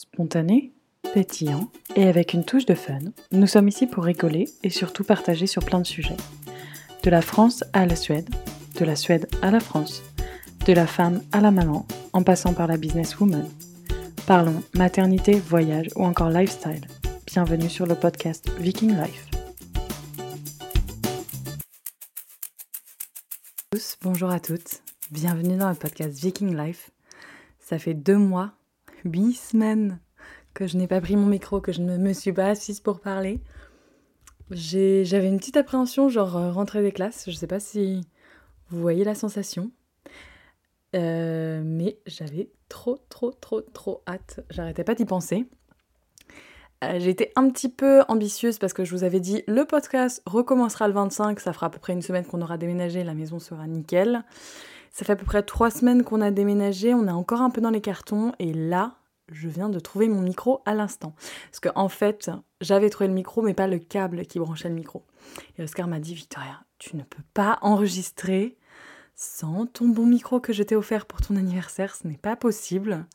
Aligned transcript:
Spontané, 0.00 0.72
pétillant 1.12 1.68
et 1.94 2.08
avec 2.08 2.32
une 2.32 2.46
touche 2.46 2.64
de 2.64 2.74
fun, 2.74 3.00
nous 3.32 3.46
sommes 3.46 3.68
ici 3.68 3.86
pour 3.86 4.04
rigoler 4.04 4.46
et 4.62 4.70
surtout 4.70 5.04
partager 5.04 5.46
sur 5.46 5.62
plein 5.62 5.78
de 5.78 5.86
sujets. 5.86 6.16
De 7.02 7.10
la 7.10 7.20
France 7.20 7.64
à 7.74 7.84
la 7.84 7.96
Suède, 7.96 8.30
de 8.78 8.86
la 8.86 8.96
Suède 8.96 9.28
à 9.42 9.50
la 9.50 9.60
France, 9.60 10.02
de 10.64 10.72
la 10.72 10.86
femme 10.86 11.20
à 11.32 11.42
la 11.42 11.50
maman, 11.50 11.86
en 12.14 12.22
passant 12.22 12.54
par 12.54 12.66
la 12.66 12.78
businesswoman. 12.78 13.46
Parlons 14.26 14.62
maternité, 14.74 15.34
voyage 15.34 15.88
ou 15.96 16.04
encore 16.06 16.30
lifestyle. 16.30 16.86
Bienvenue 17.26 17.68
sur 17.68 17.84
le 17.84 17.94
podcast 17.94 18.50
Viking 18.58 18.96
Life. 18.96 19.26
Bonjour 24.00 24.30
à 24.30 24.40
toutes, 24.40 24.80
bienvenue 25.10 25.58
dans 25.58 25.68
le 25.68 25.74
podcast 25.74 26.18
Viking 26.18 26.56
Life. 26.56 26.90
Ça 27.60 27.78
fait 27.78 27.92
deux 27.92 28.16
mois, 28.16 28.54
huit 29.04 29.34
semaines 29.34 30.00
que 30.54 30.66
je 30.66 30.76
n'ai 30.76 30.86
pas 30.86 31.00
pris 31.00 31.16
mon 31.16 31.26
micro, 31.26 31.60
que 31.60 31.72
je 31.72 31.80
ne 31.80 31.96
me 31.96 32.12
suis 32.12 32.32
pas 32.32 32.46
assise 32.46 32.80
pour 32.80 33.00
parler. 33.00 33.40
J'avais 34.50 35.28
une 35.28 35.38
petite 35.38 35.56
appréhension, 35.56 36.08
genre 36.08 36.36
euh, 36.36 36.50
rentrer 36.50 36.82
des 36.82 36.92
classes. 36.92 37.24
Je 37.26 37.30
ne 37.30 37.36
sais 37.36 37.46
pas 37.46 37.60
si 37.60 38.00
vous 38.68 38.80
voyez 38.80 39.04
la 39.04 39.14
sensation. 39.14 39.70
Euh, 40.96 41.62
mais 41.64 41.98
j'avais 42.06 42.50
trop, 42.68 42.98
trop, 43.08 43.30
trop, 43.30 43.60
trop 43.60 44.02
hâte. 44.08 44.40
J'arrêtais 44.50 44.82
pas 44.82 44.94
d'y 44.94 45.04
penser. 45.04 45.46
Euh, 46.82 46.98
été 46.98 47.30
un 47.36 47.50
petit 47.50 47.68
peu 47.68 48.02
ambitieuse 48.08 48.58
parce 48.58 48.72
que 48.72 48.84
je 48.84 48.96
vous 48.96 49.04
avais 49.04 49.20
dit 49.20 49.42
le 49.46 49.66
podcast 49.66 50.22
recommencera 50.24 50.88
le 50.88 50.94
25, 50.94 51.38
ça 51.38 51.52
fera 51.52 51.66
à 51.66 51.70
peu 51.70 51.78
près 51.78 51.92
une 51.92 52.00
semaine 52.00 52.24
qu'on 52.24 52.40
aura 52.40 52.56
déménagé, 52.56 53.04
la 53.04 53.12
maison 53.12 53.38
sera 53.38 53.66
nickel. 53.66 54.24
Ça 54.90 55.04
fait 55.04 55.12
à 55.12 55.16
peu 55.16 55.24
près 55.24 55.42
trois 55.42 55.70
semaines 55.70 56.02
qu'on 56.02 56.20
a 56.20 56.30
déménagé, 56.30 56.94
on 56.94 57.06
est 57.06 57.12
encore 57.12 57.40
un 57.40 57.50
peu 57.50 57.60
dans 57.60 57.70
les 57.70 57.80
cartons 57.80 58.32
et 58.38 58.52
là, 58.52 58.96
je 59.30 59.48
viens 59.48 59.68
de 59.68 59.78
trouver 59.78 60.08
mon 60.08 60.20
micro 60.20 60.62
à 60.66 60.74
l'instant. 60.74 61.14
Parce 61.50 61.60
qu'en 61.60 61.84
en 61.84 61.88
fait, 61.88 62.30
j'avais 62.60 62.90
trouvé 62.90 63.08
le 63.08 63.14
micro, 63.14 63.42
mais 63.42 63.54
pas 63.54 63.68
le 63.68 63.78
câble 63.78 64.26
qui 64.26 64.40
branchait 64.40 64.68
le 64.68 64.74
micro. 64.74 65.04
Et 65.56 65.62
Oscar 65.62 65.86
m'a 65.86 66.00
dit, 66.00 66.14
Victoria, 66.14 66.60
tu 66.78 66.96
ne 66.96 67.02
peux 67.02 67.22
pas 67.34 67.58
enregistrer 67.62 68.56
sans 69.14 69.66
ton 69.66 69.88
bon 69.88 70.06
micro 70.06 70.40
que 70.40 70.52
je 70.52 70.62
t'ai 70.62 70.74
offert 70.74 71.06
pour 71.06 71.20
ton 71.20 71.36
anniversaire, 71.36 71.94
ce 71.94 72.06
n'est 72.06 72.16
pas 72.16 72.36
possible. 72.36 73.06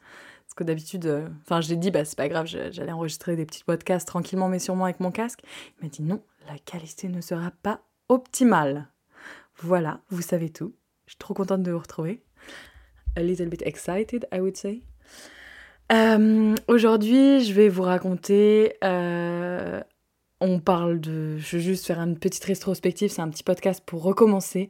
Parce 0.45 0.53
que 0.55 0.63
d'habitude, 0.63 1.07
euh, 1.07 1.27
enfin, 1.41 1.61
j'ai 1.61 1.75
dit, 1.75 1.91
bah, 1.91 2.05
c'est 2.05 2.17
pas 2.17 2.29
grave, 2.29 2.45
j'allais 2.45 2.91
enregistrer 2.91 3.35
des 3.35 3.45
petits 3.45 3.63
podcasts 3.63 4.07
tranquillement, 4.07 4.47
mais 4.47 4.59
sûrement 4.59 4.85
avec 4.85 4.99
mon 4.99 5.11
casque. 5.11 5.41
Il 5.79 5.83
m'a 5.83 5.89
dit, 5.89 6.03
non, 6.03 6.21
la 6.47 6.57
qualité 6.59 7.09
ne 7.09 7.21
sera 7.21 7.51
pas 7.63 7.81
optimale. 8.07 8.87
Voilà, 9.57 10.01
vous 10.09 10.21
savez 10.21 10.49
tout. 10.49 10.75
Je 11.05 11.11
suis 11.11 11.17
trop 11.17 11.33
contente 11.33 11.63
de 11.63 11.71
vous 11.71 11.79
retrouver. 11.79 12.21
A 13.15 13.21
little 13.21 13.47
bit 13.47 13.61
excited, 13.65 14.27
I 14.33 14.39
would 14.39 14.57
say. 14.57 14.81
Euh, 15.91 16.55
aujourd'hui, 16.67 17.43
je 17.43 17.53
vais 17.53 17.69
vous 17.69 17.83
raconter. 17.83 18.75
Euh, 18.83 19.81
on 20.41 20.59
parle 20.59 20.99
de. 20.99 21.37
Je 21.37 21.57
vais 21.57 21.63
juste 21.63 21.85
faire 21.85 21.99
une 21.99 22.17
petite 22.17 22.43
rétrospective. 22.43 23.11
C'est 23.11 23.21
un 23.21 23.29
petit 23.29 23.43
podcast 23.43 23.83
pour 23.85 24.03
recommencer, 24.03 24.69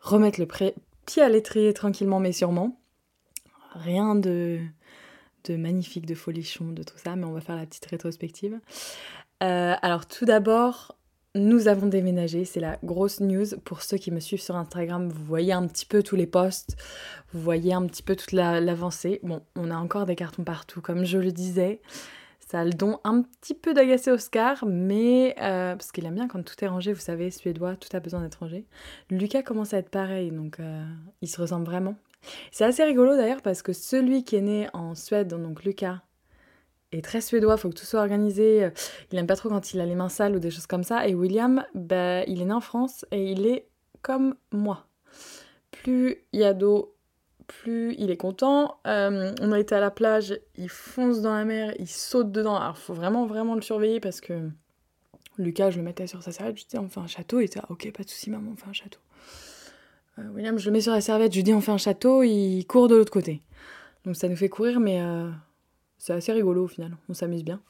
remettre 0.00 0.40
le 0.40 0.46
pied 0.46 1.22
à 1.22 1.28
l'étrier 1.28 1.72
tranquillement 1.74 2.20
mais 2.20 2.32
sûrement. 2.32 2.80
Rien 3.74 4.14
de, 4.14 4.60
de 5.44 5.56
magnifique, 5.56 6.06
de 6.06 6.14
folichon, 6.14 6.66
de 6.66 6.82
tout 6.82 6.96
ça, 6.96 7.16
mais 7.16 7.24
on 7.24 7.32
va 7.32 7.40
faire 7.40 7.56
la 7.56 7.66
petite 7.66 7.86
rétrospective. 7.86 8.58
Euh, 9.42 9.74
alors, 9.82 10.06
tout 10.06 10.24
d'abord, 10.24 10.96
nous 11.34 11.66
avons 11.66 11.88
déménagé, 11.88 12.44
c'est 12.44 12.60
la 12.60 12.78
grosse 12.84 13.20
news. 13.20 13.46
Pour 13.64 13.82
ceux 13.82 13.96
qui 13.96 14.10
me 14.10 14.20
suivent 14.20 14.40
sur 14.40 14.56
Instagram, 14.56 15.08
vous 15.08 15.24
voyez 15.24 15.52
un 15.52 15.66
petit 15.66 15.86
peu 15.86 16.02
tous 16.02 16.14
les 16.14 16.26
posts, 16.26 16.76
vous 17.32 17.40
voyez 17.40 17.74
un 17.74 17.84
petit 17.86 18.02
peu 18.02 18.14
toute 18.14 18.32
l'avancée. 18.32 19.20
bon, 19.22 19.42
on 19.56 19.70
a 19.70 19.76
encore 19.76 20.06
des 20.06 20.14
cartons 20.14 20.44
partout, 20.44 20.80
comme 20.80 21.04
je 21.04 21.18
le 21.18 21.32
disais. 21.32 21.80
Ça 22.38 22.60
a 22.60 22.64
le 22.64 22.72
don 22.72 23.00
un 23.04 23.22
petit 23.22 23.54
peu 23.54 23.74
d'agacer 23.74 24.10
Oscar, 24.10 24.64
mais 24.66 25.34
euh, 25.40 25.74
parce 25.74 25.90
qu'il 25.90 26.04
aime 26.06 26.14
bien 26.14 26.28
quand 26.28 26.42
tout 26.44 26.62
est 26.62 26.68
rangé, 26.68 26.92
vous 26.92 27.00
savez, 27.00 27.30
suédois, 27.30 27.74
tout 27.76 27.88
a 27.96 28.00
besoin 28.00 28.20
d'être 28.20 28.36
rangé. 28.36 28.66
Lucas 29.10 29.42
commence 29.42 29.74
à 29.74 29.78
être 29.78 29.88
pareil, 29.88 30.30
donc 30.30 30.60
euh, 30.60 30.84
il 31.20 31.28
se 31.28 31.40
ressemble 31.40 31.64
vraiment. 31.64 31.96
C'est 32.52 32.64
assez 32.64 32.84
rigolo 32.84 33.16
d'ailleurs 33.16 33.42
parce 33.42 33.62
que 33.62 33.72
celui 33.72 34.24
qui 34.24 34.36
est 34.36 34.42
né 34.42 34.68
en 34.72 34.94
Suède, 34.94 35.28
donc 35.28 35.64
Lucas, 35.64 36.00
est 36.98 37.02
très 37.02 37.20
suédois, 37.20 37.56
faut 37.56 37.68
que 37.68 37.74
tout 37.74 37.84
soit 37.84 38.00
organisé. 38.00 38.68
Il 39.10 39.18
aime 39.18 39.26
pas 39.26 39.36
trop 39.36 39.48
quand 39.48 39.72
il 39.72 39.80
a 39.80 39.86
les 39.86 39.94
mains 39.94 40.08
sales 40.08 40.36
ou 40.36 40.38
des 40.38 40.50
choses 40.50 40.66
comme 40.66 40.84
ça. 40.84 41.06
Et 41.06 41.14
William, 41.14 41.64
bah, 41.74 42.24
il 42.24 42.40
est 42.40 42.44
né 42.44 42.52
en 42.52 42.60
France 42.60 43.04
et 43.10 43.32
il 43.32 43.46
est 43.46 43.66
comme 44.02 44.34
moi. 44.52 44.86
Plus 45.70 46.18
il 46.32 46.40
y 46.40 46.44
a 46.44 46.54
d'eau, 46.54 46.94
plus 47.46 47.94
il 47.98 48.10
est 48.10 48.16
content. 48.16 48.76
Euh, 48.86 49.32
on 49.40 49.52
a 49.52 49.58
été 49.58 49.74
à 49.74 49.80
la 49.80 49.90
plage, 49.90 50.38
il 50.56 50.68
fonce 50.68 51.20
dans 51.20 51.32
la 51.32 51.44
mer, 51.44 51.74
il 51.78 51.88
saute 51.88 52.30
dedans. 52.30 52.56
Alors 52.56 52.78
faut 52.78 52.94
vraiment 52.94 53.26
vraiment 53.26 53.54
le 53.54 53.62
surveiller 53.62 54.00
parce 54.00 54.20
que 54.20 54.50
Lucas, 55.38 55.70
je 55.70 55.78
le 55.78 55.82
mettais 55.82 56.06
sur 56.06 56.22
sa 56.22 56.30
serviette, 56.30 56.58
je 56.58 56.64
disais 56.64 56.78
on 56.78 56.88
fait 56.88 57.00
un 57.00 57.06
château, 57.06 57.40
il 57.40 57.44
était 57.44 57.60
ah, 57.62 57.66
ok 57.70 57.90
pas 57.92 58.04
de 58.04 58.08
soucis 58.08 58.30
maman, 58.30 58.52
on 58.52 58.56
fait 58.56 58.68
un 58.68 58.72
château. 58.72 59.00
Euh, 60.18 60.28
William, 60.34 60.58
je 60.58 60.66
le 60.66 60.72
mets 60.72 60.80
sur 60.80 60.92
la 60.92 61.00
serviette, 61.00 61.32
je 61.32 61.38
lui 61.38 61.44
dis 61.44 61.54
on 61.54 61.60
fait 61.60 61.72
un 61.72 61.78
château, 61.78 62.22
il 62.22 62.64
court 62.66 62.88
de 62.88 62.94
l'autre 62.94 63.12
côté. 63.12 63.42
Donc 64.04 64.16
ça 64.16 64.28
nous 64.28 64.36
fait 64.36 64.48
courir, 64.48 64.80
mais 64.80 65.00
euh, 65.00 65.30
c'est 65.98 66.12
assez 66.12 66.32
rigolo 66.32 66.64
au 66.64 66.68
final, 66.68 66.96
on 67.08 67.14
s'amuse 67.14 67.44
bien. 67.44 67.60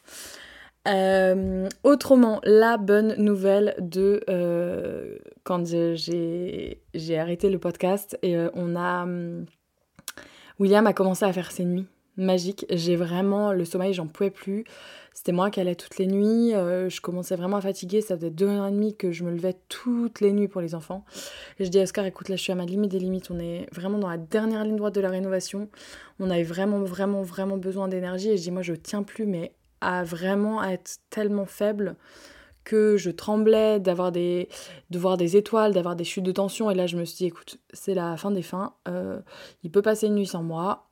Euh, 0.86 1.68
autrement, 1.82 2.40
la 2.44 2.76
bonne 2.76 3.14
nouvelle 3.16 3.74
de 3.78 4.22
euh, 4.28 5.16
quand 5.42 5.64
j'ai 5.66 7.18
arrêté 7.18 7.48
le 7.48 7.58
podcast 7.58 8.18
et 8.22 8.36
euh, 8.36 8.50
on 8.54 8.76
a 8.76 9.06
William 10.58 10.86
a 10.86 10.92
commencé 10.92 11.24
à 11.24 11.32
faire 11.32 11.50
ses 11.50 11.64
nuits 11.64 11.86
magiques. 12.16 12.66
J'ai 12.70 12.96
vraiment 12.96 13.52
le 13.52 13.64
sommeil, 13.64 13.94
j'en 13.94 14.06
pouvais 14.06 14.30
plus. 14.30 14.64
C'était 15.14 15.32
moi 15.32 15.50
qui 15.50 15.60
allais 15.60 15.76
toutes 15.76 15.96
les 15.98 16.06
nuits. 16.06 16.50
je 16.50 17.00
commençais 17.00 17.36
vraiment 17.36 17.56
à 17.56 17.60
fatiguer. 17.60 18.00
Ça 18.00 18.16
faisait 18.16 18.30
deux 18.30 18.48
heures 18.48 18.66
et 18.66 18.72
demie 18.72 18.96
que 18.96 19.12
je 19.12 19.24
me 19.24 19.30
levais 19.30 19.54
toutes 19.68 20.20
les 20.20 20.32
nuits 20.32 20.48
pour 20.48 20.60
les 20.60 20.74
enfants. 20.74 21.04
Et 21.58 21.64
je 21.64 21.70
dis 21.70 21.78
à 21.78 21.84
Oscar, 21.84 22.04
écoute, 22.04 22.28
là 22.28 22.36
je 22.36 22.42
suis 22.42 22.52
à 22.52 22.56
ma 22.56 22.64
limite 22.64 22.90
des 22.90 22.98
limites. 22.98 23.30
On 23.30 23.38
est 23.38 23.68
vraiment 23.72 23.98
dans 23.98 24.08
la 24.08 24.18
dernière 24.18 24.64
ligne 24.64 24.76
droite 24.76 24.94
de 24.94 25.00
la 25.00 25.10
rénovation. 25.10 25.68
On 26.18 26.30
avait 26.30 26.42
vraiment, 26.42 26.80
vraiment, 26.80 27.22
vraiment 27.22 27.56
besoin 27.56 27.88
d'énergie. 27.88 28.30
Et 28.30 28.36
je 28.36 28.42
dis, 28.42 28.50
moi 28.50 28.62
je 28.62 28.74
tiens 28.74 29.04
plus, 29.04 29.24
mais 29.24 29.52
à 29.80 30.02
vraiment 30.02 30.62
être 30.64 30.98
tellement 31.10 31.46
faible 31.46 31.96
que 32.64 32.96
je 32.96 33.10
tremblais 33.10 33.78
d'avoir 33.78 34.10
des 34.10 34.48
de 34.90 34.98
voir 34.98 35.16
des 35.16 35.36
étoiles, 35.36 35.74
d'avoir 35.74 35.96
des 35.96 36.04
chutes 36.04 36.24
de 36.24 36.32
tension 36.32 36.70
et 36.70 36.74
là 36.74 36.86
je 36.86 36.96
me 36.96 37.04
suis 37.04 37.18
dit 37.18 37.26
écoute, 37.26 37.58
c'est 37.72 37.94
la 37.94 38.16
fin 38.16 38.30
des 38.30 38.42
fins, 38.42 38.74
euh, 38.88 39.20
il 39.62 39.70
peut 39.70 39.82
passer 39.82 40.06
une 40.06 40.14
nuit 40.14 40.26
sans 40.26 40.42
moi. 40.42 40.88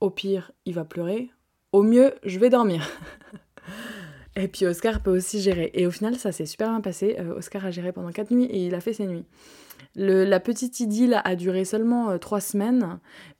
Au 0.00 0.10
pire, 0.10 0.52
il 0.64 0.74
va 0.74 0.84
pleurer. 0.84 1.30
Au 1.72 1.82
mieux, 1.82 2.14
je 2.24 2.38
vais 2.38 2.50
dormir. 2.50 2.88
et 4.36 4.48
puis 4.48 4.66
Oscar 4.66 5.02
peut 5.02 5.16
aussi 5.16 5.40
gérer. 5.40 5.70
Et 5.74 5.86
au 5.86 5.90
final, 5.90 6.16
ça 6.16 6.32
s'est 6.32 6.46
super 6.46 6.70
bien 6.70 6.80
passé. 6.80 7.16
Euh, 7.18 7.36
Oscar 7.36 7.64
a 7.64 7.70
géré 7.70 7.92
pendant 7.92 8.10
4 8.10 8.30
nuits 8.32 8.46
et 8.46 8.66
il 8.66 8.74
a 8.74 8.80
fait 8.80 8.92
ses 8.92 9.06
nuits. 9.06 9.24
La 9.96 10.40
petite 10.40 10.80
idylle 10.80 11.20
a 11.24 11.36
duré 11.36 11.64
seulement 11.64 12.18
3 12.18 12.38
euh, 12.38 12.40
semaines, 12.40 12.98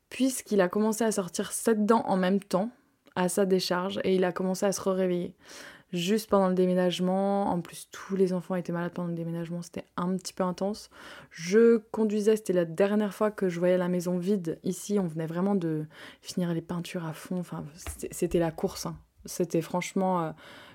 puisqu'il 0.08 0.60
a 0.60 0.68
commencé 0.68 1.04
à 1.04 1.12
sortir 1.12 1.52
7 1.52 1.86
dents 1.86 2.04
en 2.06 2.16
même 2.16 2.40
temps 2.40 2.70
à 3.16 3.28
sa 3.28 3.46
décharge 3.46 4.00
et 4.04 4.14
il 4.14 4.24
a 4.24 4.32
commencé 4.32 4.66
à 4.66 4.72
se 4.72 4.80
réveiller 4.88 5.34
juste 5.92 6.28
pendant 6.30 6.48
le 6.48 6.54
déménagement. 6.54 7.50
En 7.50 7.60
plus, 7.60 7.88
tous 7.90 8.16
les 8.16 8.32
enfants 8.32 8.54
étaient 8.54 8.72
malades 8.72 8.92
pendant 8.92 9.08
le 9.08 9.14
déménagement, 9.14 9.62
c'était 9.62 9.84
un 9.96 10.16
petit 10.16 10.32
peu 10.32 10.44
intense. 10.44 10.90
Je 11.30 11.78
conduisais, 11.90 12.36
c'était 12.36 12.52
la 12.52 12.64
dernière 12.64 13.14
fois 13.14 13.30
que 13.30 13.48
je 13.48 13.58
voyais 13.58 13.78
la 13.78 13.88
maison 13.88 14.18
vide. 14.18 14.58
Ici, 14.64 14.98
on 14.98 15.06
venait 15.06 15.26
vraiment 15.26 15.54
de 15.54 15.86
finir 16.22 16.52
les 16.54 16.62
peintures 16.62 17.06
à 17.06 17.12
fond. 17.12 17.42
C'était 18.10 18.38
la 18.38 18.50
course. 18.50 18.86
Hein. 18.86 18.96
C'était 19.24 19.62
franchement 19.62 20.22
euh, 20.22 20.30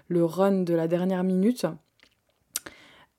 le 0.08 0.26
run 0.26 0.64
de 0.64 0.74
la 0.74 0.88
dernière 0.88 1.24
minute. 1.24 1.66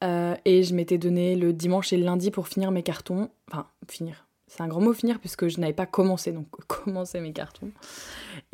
Euh, 0.05 0.34
et 0.45 0.63
je 0.63 0.75
m'étais 0.75 0.99
donné 0.99 1.37
le 1.37 1.53
dimanche 1.53 1.93
et 1.93 1.97
le 1.97 2.05
lundi 2.05 2.31
pour 2.31 2.49
finir 2.49 2.71
mes 2.71 2.83
cartons. 2.83 3.31
Enfin, 3.49 3.67
finir 3.89 4.27
c'est 4.47 4.63
un 4.63 4.69
grand 4.69 4.81
mot 4.81 4.93
finir 4.93 5.19
puisque 5.19 5.49
je 5.49 5.61
n'avais 5.61 5.73
pas 5.73 5.87
commencé, 5.87 6.33
donc 6.33 6.49
commencer 6.67 7.21
mes 7.21 7.33
cartons. 7.33 7.71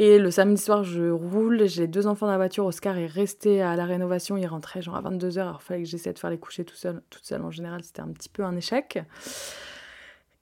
Et 0.05 0.19
le 0.19 0.33
samedi 0.33 0.61
soir, 0.61 0.83
je 0.83 1.11
roule, 1.11 1.69
j'ai 1.69 1.87
deux 1.87 2.09
enfants 2.09 2.27
dans 2.27 2.33
la 2.33 2.37
voiture, 2.37 2.67
Oscar 2.67 2.99
est 2.99 3.07
resté 3.07 3.63
à 3.63 3.77
la 3.77 3.85
rénovation, 3.85 4.37
il 4.37 4.45
rentrait 4.49 4.83
genre 4.83 4.97
à 4.97 5.01
22h, 5.01 5.39
alors 5.39 5.61
il 5.63 5.65
fallait 5.65 5.83
que 5.85 5.89
j'essaie 5.89 6.13
de 6.13 6.19
faire 6.19 6.31
les 6.31 6.41
coucher 6.41 6.65
tout 6.65 6.75
seul, 6.75 7.03
toute 7.09 7.25
seule 7.25 7.41
en 7.43 7.53
général, 7.53 7.85
c'était 7.85 8.01
un 8.01 8.09
petit 8.09 8.29
peu 8.29 8.43
un 8.43 8.57
échec. 8.57 8.99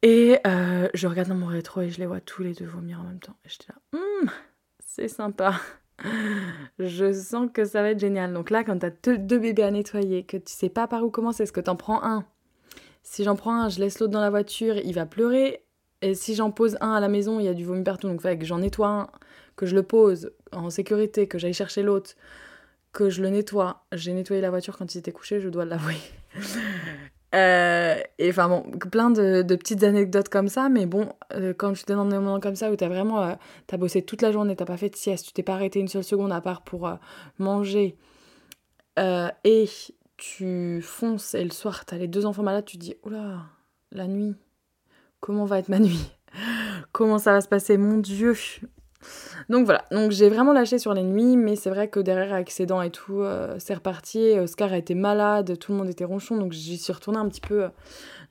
Et 0.01 0.39
euh, 0.47 0.89
je 0.95 1.07
regarde 1.07 1.29
dans 1.29 1.35
mon 1.35 1.45
rétro 1.45 1.83
et 1.83 1.91
je 1.91 1.99
les 1.99 2.07
vois 2.07 2.23
tous 2.23 2.43
les 2.43 2.55
deux 2.55 2.65
vomir 2.65 3.01
en 3.01 3.03
même 3.03 3.19
temps. 3.19 3.37
Et 3.45 3.51
j'étais 3.51 3.67
là, 3.69 3.99
hum, 4.01 4.31
c'est 4.79 5.09
sympa. 5.09 5.53
je 6.79 7.13
sens 7.13 7.51
que 7.53 7.67
ça 7.67 7.83
va 7.83 7.91
être 7.91 8.01
génial. 8.01 8.33
Donc 8.33 8.49
là, 8.49 8.65
quand 8.65 8.79
t'as 8.79 8.89
deux, 9.19 9.39
bébés 9.39 9.63
à 9.63 9.71
nettoyer, 9.71 10.25
que 10.25 10.39
tu 10.39 10.55
sais 10.55 10.71
pas 10.71 10.87
par 10.87 11.05
où 11.05 11.11
commencer, 11.11 11.43
est-ce 11.43 11.53
que 11.53 11.61
t'en 11.61 11.77
prends 11.77 12.03
un? 12.03 12.25
Si 13.03 13.25
j'en 13.25 13.37
prends 13.37 13.61
un, 13.61 13.69
je 13.69 13.79
laisse 13.79 14.01
l'autre 14.01 14.13
dans 14.15 14.23
la 14.23 14.31
voiture, 14.31 14.79
il 14.79 14.95
va 14.95 15.05
pleurer. 15.05 15.67
Et 16.01 16.15
si 16.15 16.35
j'en 16.35 16.51
pose 16.51 16.79
un 16.81 16.95
à 16.95 17.01
la 17.01 17.09
maison, 17.09 17.41
il 17.41 17.45
y 17.45 17.49
a 17.49 17.53
du 17.53 17.67
vomi 17.67 17.85
partout. 17.85 18.09
Donc, 18.09 18.23
il 18.25 18.39
que 18.39 18.47
j'en 18.47 18.61
nettoie 18.61 18.89
un, 18.89 19.11
que 19.57 19.67
je 19.67 19.75
le 19.75 19.83
pose 19.83 20.33
en 20.53 20.71
sécurité, 20.71 21.27
que 21.27 21.39
j'aille 21.39 21.55
chercher 21.55 21.83
l'autre, 21.83 22.13
que 22.93 23.11
je 23.11 23.23
le 23.23 23.29
nettoie. 23.29 23.85
J'ai 23.93 24.13
nettoyé 24.13 24.43
la 24.43 24.51
voiture 24.51 24.77
quand 24.77 24.95
il 24.95 24.99
était 24.99 25.13
couché, 25.13 25.41
je 25.41 25.49
dois 25.49 25.65
l'avouer. 25.65 25.97
Euh, 27.33 28.01
et 28.19 28.31
enfin 28.31 28.49
bon, 28.49 28.63
plein 28.91 29.09
de, 29.09 29.43
petites 29.55 29.85
anecdotes 29.85 30.29
comme 30.29 30.49
ça, 30.49 30.69
mais 30.69 30.85
bon, 30.87 31.13
euh, 31.33 31.55
quand 31.57 31.73
tu 31.75 31.85
es 31.89 31.95
dans 31.95 32.05
des 32.05 32.17
moments 32.17 32.41
comme 32.41 32.57
ça 32.57 32.73
où 32.73 32.77
t'as 32.77 32.89
vraiment, 32.89 33.23
euh, 33.23 33.35
t'as 33.69 33.77
bossé 33.77 34.03
toute 34.03 34.21
la 34.21 34.33
journée, 34.33 34.57
t'as 34.57 34.65
pas 34.65 34.77
fait 34.77 34.91
de 34.91 34.97
sieste, 34.97 35.27
tu 35.27 35.33
t'es 35.33 35.45
pas 35.45 35.55
arrêté 35.55 35.79
une 35.79 35.87
seule 35.87 36.03
seconde 36.03 36.33
à 36.33 36.41
part 36.41 36.63
pour 36.63 36.91
manger, 37.39 37.97
et 38.99 39.69
tu 40.17 40.81
fonces 40.83 41.35
et 41.35 41.45
le 41.45 41.51
soir 41.51 41.85
t'as 41.85 41.99
les 41.99 42.09
deux 42.09 42.27
enfants 42.27 42.43
malades, 42.43 42.65
tu 42.65 42.79
te 42.79 42.83
dis, 42.83 42.97
oula, 43.05 43.45
la 43.93 44.09
nuit, 44.09 44.35
comment 45.21 45.45
va 45.45 45.61
être 45.61 45.69
ma 45.69 45.79
nuit? 45.79 46.13
Comment 46.93 47.19
ça 47.19 47.33
va 47.33 47.41
se 47.41 47.49
passer? 47.49 47.77
Mon 47.77 47.99
Dieu 47.99 48.35
donc 49.49 49.65
voilà, 49.65 49.85
donc 49.91 50.11
j'ai 50.11 50.29
vraiment 50.29 50.53
lâché 50.53 50.79
sur 50.79 50.95
les 50.95 51.03
nuits, 51.03 51.37
mais 51.37 51.57
c'est 51.57 51.71
vrai 51.71 51.89
que 51.89 52.01
derrière 52.01 52.45
dents 52.67 52.83
et 52.83 52.91
tout, 52.91 53.21
euh, 53.21 53.57
c'est 53.59 53.75
reparti. 53.75 54.39
Oscar 54.39 54.73
a 54.73 54.79
été 54.79 54.95
malade, 54.95 55.59
tout 55.59 55.73
le 55.73 55.79
monde 55.79 55.89
était 55.89 56.05
ronchon, 56.05 56.37
donc 56.37 56.53
j'y 56.53 56.79
suis 56.79 56.93
retournée 56.93 57.19
un 57.19 57.29
petit 57.29 57.41
peu 57.41 57.65
euh, 57.65 57.69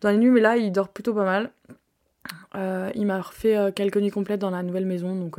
dans 0.01 0.10
les 0.10 0.18
nuits, 0.18 0.30
mais 0.30 0.42
là 0.42 0.57
il 0.57 0.71
dort 0.71 0.89
plutôt 0.89 1.13
pas 1.13 1.25
mal. 1.25 1.51
Euh, 2.56 2.92
il 2.95 3.06
m'a 3.06 3.21
refait 3.21 3.71
quelques 3.75 3.98
nuits 3.98 4.12
complètes 4.12 4.39
dans 4.39 4.50
la 4.50 4.63
nouvelle 4.63 4.86
maison, 4.86 5.16
donc 5.16 5.38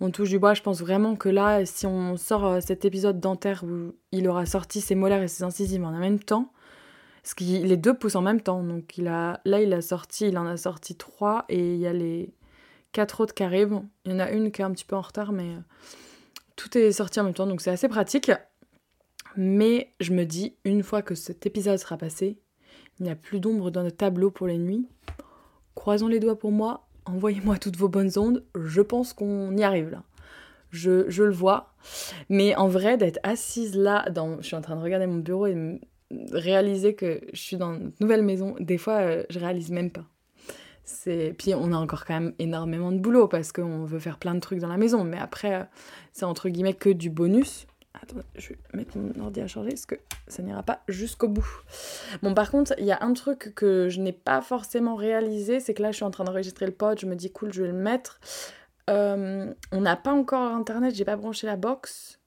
on 0.00 0.10
touche 0.10 0.30
du 0.30 0.38
bois. 0.38 0.54
Je 0.54 0.62
pense 0.62 0.80
vraiment 0.80 1.14
que 1.14 1.28
là, 1.28 1.64
si 1.64 1.86
on 1.86 2.16
sort 2.16 2.60
cet 2.60 2.84
épisode 2.84 3.20
dentaire 3.20 3.64
où 3.64 3.94
il 4.12 4.28
aura 4.28 4.46
sorti 4.46 4.80
ses 4.80 4.94
molaires 4.94 5.22
et 5.22 5.28
ses 5.28 5.44
incisives 5.44 5.84
en 5.84 5.92
même 5.92 6.18
temps, 6.18 6.52
parce 7.22 7.34
que 7.34 7.44
les 7.44 7.76
deux 7.76 7.94
poussent 7.94 8.16
en 8.16 8.22
même 8.22 8.40
temps, 8.40 8.62
donc 8.62 8.98
il 8.98 9.08
a, 9.08 9.40
là 9.44 9.60
il 9.60 9.72
a 9.72 9.82
sorti, 9.82 10.28
il 10.28 10.38
en 10.38 10.46
a 10.46 10.56
sorti 10.56 10.96
trois 10.96 11.44
et 11.48 11.74
il 11.74 11.80
y 11.80 11.86
a 11.86 11.92
les 11.92 12.32
quatre 12.96 13.20
autres 13.20 13.34
qui 13.34 13.42
arrivent. 13.42 13.82
Il 14.06 14.12
y 14.12 14.14
en 14.14 14.20
a 14.20 14.30
une 14.30 14.50
qui 14.50 14.62
est 14.62 14.64
un 14.64 14.70
petit 14.70 14.86
peu 14.86 14.96
en 14.96 15.02
retard, 15.02 15.30
mais 15.30 15.50
euh, 15.50 15.60
tout 16.56 16.78
est 16.78 16.92
sorti 16.92 17.20
en 17.20 17.24
même 17.24 17.34
temps, 17.34 17.46
donc 17.46 17.60
c'est 17.60 17.70
assez 17.70 17.88
pratique. 17.88 18.32
Mais 19.36 19.92
je 20.00 20.14
me 20.14 20.24
dis, 20.24 20.56
une 20.64 20.82
fois 20.82 21.02
que 21.02 21.14
cet 21.14 21.44
épisode 21.44 21.78
sera 21.78 21.98
passé, 21.98 22.38
il 22.98 23.02
n'y 23.02 23.10
a 23.10 23.14
plus 23.14 23.38
d'ombre 23.38 23.70
dans 23.70 23.82
notre 23.82 23.98
tableau 23.98 24.30
pour 24.30 24.46
les 24.46 24.56
nuits. 24.56 24.88
Croisons 25.74 26.08
les 26.08 26.20
doigts 26.20 26.38
pour 26.38 26.52
moi, 26.52 26.88
envoyez-moi 27.04 27.58
toutes 27.58 27.76
vos 27.76 27.90
bonnes 27.90 28.12
ondes, 28.16 28.42
je 28.58 28.80
pense 28.80 29.12
qu'on 29.12 29.54
y 29.54 29.62
arrive 29.62 29.90
là. 29.90 30.02
Je, 30.70 31.22
le 31.22 31.32
vois. 31.32 31.74
Mais 32.30 32.56
en 32.56 32.66
vrai, 32.66 32.96
d'être 32.96 33.20
assise 33.22 33.76
là, 33.76 34.06
je 34.40 34.46
suis 34.46 34.56
en 34.56 34.62
train 34.62 34.76
de 34.76 34.82
regarder 34.82 35.06
mon 35.06 35.18
bureau 35.18 35.46
et 35.46 35.80
réaliser 36.32 36.94
que 36.94 37.20
je 37.34 37.40
suis 37.40 37.58
dans 37.58 37.74
une 37.74 37.92
nouvelle 38.00 38.22
maison, 38.22 38.56
des 38.58 38.78
fois, 38.78 39.00
euh, 39.00 39.24
je 39.28 39.38
réalise 39.38 39.70
même 39.70 39.90
pas. 39.90 40.04
Puis 41.38 41.54
on 41.54 41.72
a 41.72 41.76
encore 41.76 42.04
quand 42.04 42.14
même 42.14 42.32
énormément 42.38 42.92
de 42.92 42.98
boulot 42.98 43.26
parce 43.26 43.52
qu'on 43.52 43.84
veut 43.84 43.98
faire 43.98 44.18
plein 44.18 44.34
de 44.34 44.40
trucs 44.40 44.60
dans 44.60 44.68
la 44.68 44.76
maison. 44.76 45.04
Mais 45.04 45.18
après, 45.18 45.54
euh, 45.54 45.64
c'est 46.12 46.24
entre 46.24 46.48
guillemets 46.48 46.74
que 46.74 46.90
du 46.90 47.10
bonus. 47.10 47.66
Attends, 47.94 48.16
je 48.36 48.50
vais 48.50 48.58
mettre 48.74 48.96
mon 48.98 49.24
ordi 49.24 49.40
à 49.40 49.46
charger 49.46 49.70
parce 49.70 49.86
que 49.86 49.96
ça 50.28 50.42
n'ira 50.42 50.62
pas 50.62 50.82
jusqu'au 50.86 51.28
bout. 51.28 51.48
Bon, 52.22 52.34
par 52.34 52.50
contre, 52.50 52.74
il 52.78 52.84
y 52.84 52.92
a 52.92 53.02
un 53.02 53.14
truc 53.14 53.54
que 53.54 53.88
je 53.88 54.00
n'ai 54.00 54.12
pas 54.12 54.42
forcément 54.42 54.96
réalisé, 54.96 55.60
c'est 55.60 55.72
que 55.72 55.82
là, 55.82 55.92
je 55.92 55.96
suis 55.96 56.04
en 56.04 56.10
train 56.10 56.24
d'enregistrer 56.24 56.66
le 56.66 56.72
pod, 56.72 57.00
je 57.00 57.06
me 57.06 57.16
dis 57.16 57.32
cool, 57.32 57.52
je 57.52 57.62
vais 57.62 57.68
le 57.68 57.74
mettre. 57.74 58.20
Euh, 58.90 59.52
on 59.72 59.80
n'a 59.80 59.96
pas 59.96 60.12
encore 60.12 60.52
internet, 60.52 60.94
j'ai 60.94 61.06
pas 61.06 61.16
branché 61.16 61.46
la 61.46 61.56
box. 61.56 62.20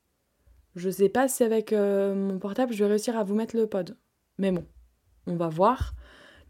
Je 0.76 0.90
sais 0.90 1.10
pas 1.10 1.28
si 1.28 1.44
avec 1.44 1.72
euh, 1.72 2.16
mon 2.16 2.40
portable, 2.40 2.74
je 2.74 2.84
vais 2.84 2.90
réussir 2.90 3.18
à 3.18 3.24
vous 3.24 3.36
mettre 3.36 3.56
le 3.56 3.68
pod. 3.68 3.96
Mais 4.38 4.52
bon, 4.52 4.66
on 5.28 5.36
va 5.36 5.50
voir 5.50 5.94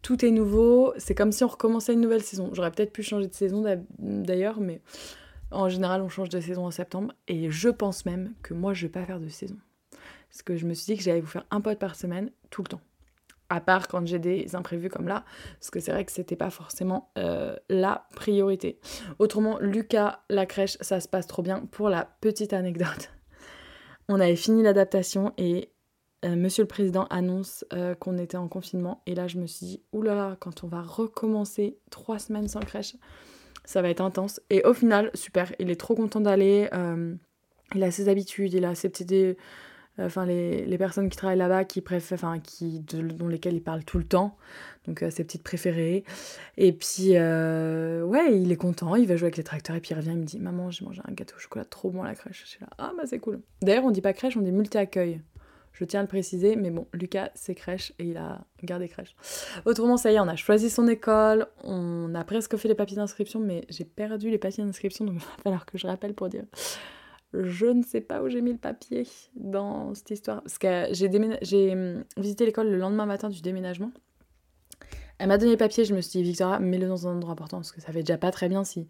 tout 0.02 0.26
est 0.26 0.32
nouveau, 0.32 0.94
c'est 0.98 1.16
comme 1.16 1.32
si 1.32 1.44
on 1.44 1.48
recommençait 1.48 1.94
une 1.94 2.02
nouvelle 2.02 2.24
saison. 2.24 2.50
J'aurais 2.54 2.72
peut-être 2.72 2.94
pu 2.94 3.04
changer 3.04 3.28
de 3.28 3.34
saison 3.34 3.64
d'ailleurs, 4.00 4.60
mais 4.60 4.82
en 5.52 5.70
général 5.70 6.02
on 6.02 6.10
change 6.10 6.30
de 6.30 6.40
saison 6.40 6.66
en 6.66 6.72
septembre, 6.72 7.14
et 7.28 7.50
je 7.50 7.70
pense 7.70 8.06
même 8.06 8.34
que 8.44 8.54
moi 8.54 8.74
je 8.74 8.86
vais 8.86 8.92
pas 8.92 9.06
faire 9.06 9.20
de 9.20 9.30
saison. 9.30 9.58
Parce 10.30 10.44
que 10.44 10.56
je 10.56 10.66
me 10.66 10.74
suis 10.74 10.94
dit 10.94 10.98
que 10.98 11.04
j'allais 11.04 11.22
vous 11.22 11.28
faire 11.28 11.46
un 11.52 11.60
pote 11.60 11.80
par 11.80 11.96
semaine 11.96 12.32
tout 12.50 12.62
le 12.62 12.68
temps. 12.68 12.82
À 13.52 13.62
part 13.62 13.88
quand 13.88 14.06
j'ai 14.06 14.20
des 14.20 14.56
imprévus 14.56 14.90
comme 14.90 15.08
là, 15.08 15.26
parce 15.60 15.72
que 15.72 15.80
c'est 15.80 15.92
vrai 15.92 16.06
que 16.06 16.12
c'était 16.12 16.36
pas 16.36 16.52
forcément 16.52 17.12
euh, 17.18 17.56
la 17.68 18.08
priorité. 18.16 18.80
Autrement, 19.18 19.58
Lucas, 19.60 20.20
la 20.30 20.46
crèche, 20.46 20.78
ça 20.82 21.00
se 21.00 21.08
passe 21.08 21.26
trop 21.26 21.42
bien. 21.42 21.66
Pour 21.72 21.90
la 21.90 22.06
petite 22.22 22.54
anecdote, 22.54 23.10
on 24.08 24.20
avait 24.20 24.36
fini 24.36 24.62
l'adaptation 24.62 25.34
et 25.40 25.72
euh, 26.26 26.36
Monsieur 26.36 26.64
le 26.64 26.68
Président 26.68 27.06
annonce 27.10 27.66
euh, 27.74 27.96
qu'on 27.96 28.18
était 28.18 28.38
en 28.38 28.48
confinement. 28.48 29.02
Et 29.06 29.16
là, 29.16 29.28
je 29.28 29.38
me 29.38 29.48
suis 29.48 29.66
dit, 29.66 29.84
oulala, 29.94 30.36
quand 30.40 30.64
on 30.64 30.68
va 30.68 30.82
recommencer 30.82 31.78
trois 31.92 32.20
semaines 32.20 32.48
sans 32.48 32.60
crèche, 32.60 32.96
ça 33.64 33.82
va 33.82 33.90
être 33.90 34.02
intense. 34.02 34.42
Et 34.50 34.64
au 34.64 34.74
final, 34.74 35.12
super, 35.14 35.54
il 35.60 35.70
est 35.70 35.80
trop 35.80 35.96
content 35.96 36.20
d'aller. 36.20 36.68
Euh, 36.74 37.16
il 37.76 37.84
a 37.84 37.92
ses 37.92 38.10
habitudes, 38.10 38.54
il 38.54 38.66
a 38.66 38.76
ses 38.76 38.90
petits... 38.90 39.36
Enfin, 40.02 40.26
les, 40.26 40.66
les, 40.66 40.78
personnes 40.78 41.10
qui 41.10 41.18
travaillent 41.18 41.38
là-bas, 41.38 41.66
qui 41.66 41.82
préfèrent, 41.82 42.16
enfin, 42.16 42.40
qui, 42.40 42.80
dont 42.80 43.28
lesquelles 43.28 43.56
il 43.56 43.62
parle 43.62 43.84
tout 43.84 43.98
le 43.98 44.06
temps. 44.06 44.38
Donc, 44.86 45.04
ses 45.10 45.26
petites 45.26 45.44
préférées. 45.44 46.06
Et 46.56 46.72
puis, 46.72 47.12
ouais, 47.12 48.40
il 48.40 48.50
est 48.50 48.58
content, 48.58 48.96
il 48.96 49.08
va 49.08 49.18
jouer 49.18 49.26
avec 49.26 49.36
les 49.36 49.44
tracteurs. 49.44 49.76
Et 49.76 49.82
puis, 49.82 49.92
il 49.92 49.96
revient, 49.96 50.12
il 50.12 50.20
me 50.20 50.24
dit 50.24 50.40
Maman, 50.40 50.72
j'ai 50.72 50.86
mangé 50.86 51.02
un 51.06 51.12
gâteau 51.12 51.36
au 51.36 51.40
chocolat 51.40 51.66
trop 51.66 51.92
bon 51.92 52.04
à 52.04 52.08
la 52.08 52.16
crèche. 52.16 52.44
Je 52.46 52.48
suis 52.50 52.62
là, 52.62 52.70
ah, 52.78 52.94
bah, 52.96 53.04
c'est 53.08 53.20
cool. 53.20 53.42
D'ailleurs, 53.62 53.84
on 53.84 53.92
dit 53.92 54.00
pas 54.00 54.14
crèche, 54.14 54.38
on 54.38 54.42
dit 54.42 54.54
multi-accueil. 54.54 55.22
Je 55.80 55.86
tiens 55.86 56.02
à 56.02 56.04
le 56.04 56.10
préciser, 56.10 56.58
mais 56.58 56.72
bon, 56.72 56.88
Lucas, 56.92 57.30
c'est 57.36 57.56
crèche 57.56 57.94
et 58.00 58.04
il 58.04 58.18
a 58.18 58.42
gardé 58.64 58.90
crèche. 58.90 59.16
Autrement, 59.66 59.96
ça 59.96 60.12
y 60.12 60.16
est, 60.16 60.20
on 60.20 60.28
a 60.28 60.36
choisi 60.36 60.70
son 60.70 60.90
école, 60.90 61.48
on 61.64 62.14
a 62.16 62.26
presque 62.26 62.58
fait 62.58 62.68
les 62.68 62.76
papiers 62.76 62.98
d'inscription, 62.98 63.40
mais 63.40 63.64
j'ai 63.70 63.86
perdu 63.86 64.30
les 64.30 64.38
papiers 64.38 64.62
d'inscription, 64.62 65.06
donc 65.06 65.16
il 65.20 65.20
va 65.20 65.44
falloir 65.44 65.66
que 65.66 65.78
je 65.78 65.88
rappelle 65.88 66.14
pour 66.14 66.28
dire. 66.28 66.44
Je 67.34 67.68
ne 67.68 67.82
sais 67.82 68.02
pas 68.02 68.22
où 68.22 68.28
j'ai 68.28 68.42
mis 68.42 68.52
le 68.52 68.58
papier 68.58 69.08
dans 69.36 69.96
cette 69.96 70.10
histoire. 70.10 70.42
Parce 70.42 70.58
que 70.58 70.88
j'ai, 70.92 71.10
j'ai 71.44 71.72
hum, 71.72 72.04
visité 72.18 72.46
l'école 72.46 72.70
le 72.70 72.78
lendemain 72.78 73.06
matin 73.06 73.30
du 73.30 73.42
déménagement. 73.42 73.92
Elle 75.18 75.30
m'a 75.30 75.38
donné 75.38 75.52
les 75.52 75.58
papiers, 75.58 75.86
je 75.86 75.96
me 75.96 76.02
suis 76.02 76.20
dit, 76.20 76.24
Victoria, 76.24 76.60
mets-le 76.60 76.90
dans 76.90 77.08
un 77.08 77.16
endroit 77.16 77.32
important, 77.32 77.58
parce 77.58 77.72
que 77.72 77.80
ça 77.80 77.94
fait 77.94 78.04
déjà 78.04 78.18
pas 78.18 78.32
très 78.32 78.50
bien 78.50 78.66
si 78.66 78.90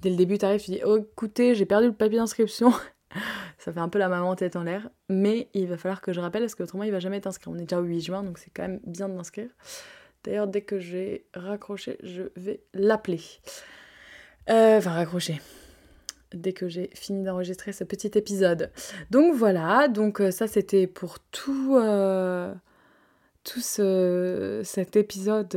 dès 0.00 0.10
le 0.10 0.16
début 0.16 0.36
tu 0.36 0.44
arrives, 0.46 0.60
tu 0.60 0.72
dis, 0.72 0.80
oh 0.84 0.96
écoutez, 0.96 1.54
j'ai 1.54 1.64
perdu 1.64 1.86
le 1.86 1.94
papier 1.94 2.18
d'inscription. 2.18 2.72
ça 3.64 3.72
fait 3.72 3.80
un 3.80 3.88
peu 3.88 3.98
la 3.98 4.10
maman 4.10 4.36
tête 4.36 4.56
en 4.56 4.64
l'air. 4.64 4.90
Mais 5.08 5.48
il 5.54 5.66
va 5.68 5.78
falloir 5.78 6.02
que 6.02 6.12
je 6.12 6.20
rappelle 6.20 6.42
parce 6.42 6.54
qu'autrement 6.54 6.82
il 6.82 6.92
va 6.92 7.00
jamais 7.00 7.16
être 7.16 7.26
inscrit. 7.26 7.48
On 7.48 7.56
est 7.56 7.62
déjà 7.62 7.80
au 7.80 7.84
8 7.84 8.00
juin 8.02 8.22
donc 8.22 8.38
c'est 8.38 8.50
quand 8.50 8.62
même 8.62 8.80
bien 8.84 9.08
de 9.08 9.14
l'inscrire. 9.14 9.48
D'ailleurs, 10.22 10.46
dès 10.46 10.60
que 10.60 10.78
j'ai 10.78 11.26
raccroché, 11.34 11.98
je 12.02 12.24
vais 12.36 12.62
l'appeler. 12.74 13.20
Euh, 14.50 14.78
enfin, 14.78 14.90
raccrocher. 14.90 15.40
Dès 16.34 16.52
que 16.52 16.68
j'ai 16.68 16.90
fini 16.94 17.24
d'enregistrer 17.24 17.72
ce 17.72 17.84
petit 17.84 18.10
épisode. 18.14 18.70
Donc 19.10 19.34
voilà, 19.34 19.88
donc 19.88 20.20
euh, 20.20 20.30
ça 20.30 20.46
c'était 20.46 20.86
pour 20.86 21.18
tout, 21.30 21.76
euh, 21.76 22.52
tout 23.44 23.60
ce, 23.60 24.60
cet 24.62 24.96
épisode. 24.96 25.54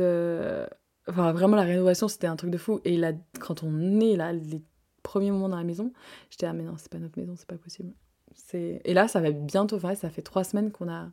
Enfin, 1.08 1.32
vraiment 1.32 1.56
la 1.56 1.62
rénovation 1.62 2.08
c'était 2.08 2.26
un 2.26 2.36
truc 2.36 2.50
de 2.50 2.58
fou. 2.58 2.80
Et 2.86 2.96
là, 2.96 3.12
quand 3.38 3.62
on 3.62 4.00
est 4.00 4.16
là, 4.16 4.32
les 4.32 4.62
premier 5.08 5.30
moment 5.30 5.48
dans 5.48 5.56
la 5.56 5.64
maison, 5.64 5.90
j'étais 6.30 6.44
ah 6.44 6.52
mais 6.52 6.64
non, 6.64 6.74
c'est 6.76 6.92
pas 6.92 6.98
notre 6.98 7.18
maison, 7.18 7.34
c'est 7.34 7.48
pas 7.48 7.56
possible. 7.56 7.94
C'est 8.34 8.82
et 8.84 8.92
là 8.92 9.08
ça 9.08 9.20
va 9.20 9.30
bientôt, 9.30 9.76
enfin, 9.76 9.94
ça 9.94 10.10
fait 10.10 10.22
trois 10.22 10.44
semaines 10.44 10.70
qu'on 10.70 10.88
a 10.88 11.08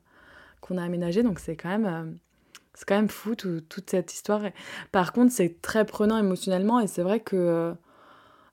qu'on 0.59 0.77
a 0.77 0.83
aménagé, 0.83 1.23
donc 1.23 1.39
c'est 1.39 1.55
quand 1.55 1.69
même 1.69 1.85
euh, 1.85 2.11
c'est 2.73 2.85
quand 2.85 2.95
même 2.95 3.07
fou 3.07 3.35
toute 3.35 3.89
cette 3.89 4.13
histoire. 4.13 4.41
Par 4.91 5.13
contre, 5.13 5.31
c'est 5.31 5.61
très 5.61 5.85
prenant 5.85 6.17
émotionnellement 6.17 6.81
et 6.81 6.87
c'est 6.87 7.03
vrai 7.03 7.21
que 7.21 7.37
euh, 7.37 7.73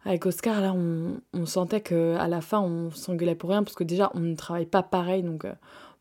avec 0.04 0.26
Oscar 0.26 0.60
là, 0.60 0.72
on, 0.72 1.20
on 1.32 1.44
sentait 1.44 1.80
que 1.80 2.14
à 2.16 2.28
la 2.28 2.40
fin 2.40 2.60
on 2.60 2.92
s'engueulait 2.92 3.34
pour 3.34 3.50
rien 3.50 3.64
parce 3.64 3.74
que 3.74 3.84
déjà 3.84 4.12
on 4.14 4.20
ne 4.20 4.36
travaille 4.36 4.66
pas 4.66 4.84
pareil, 4.84 5.24
donc 5.24 5.44
euh, 5.44 5.54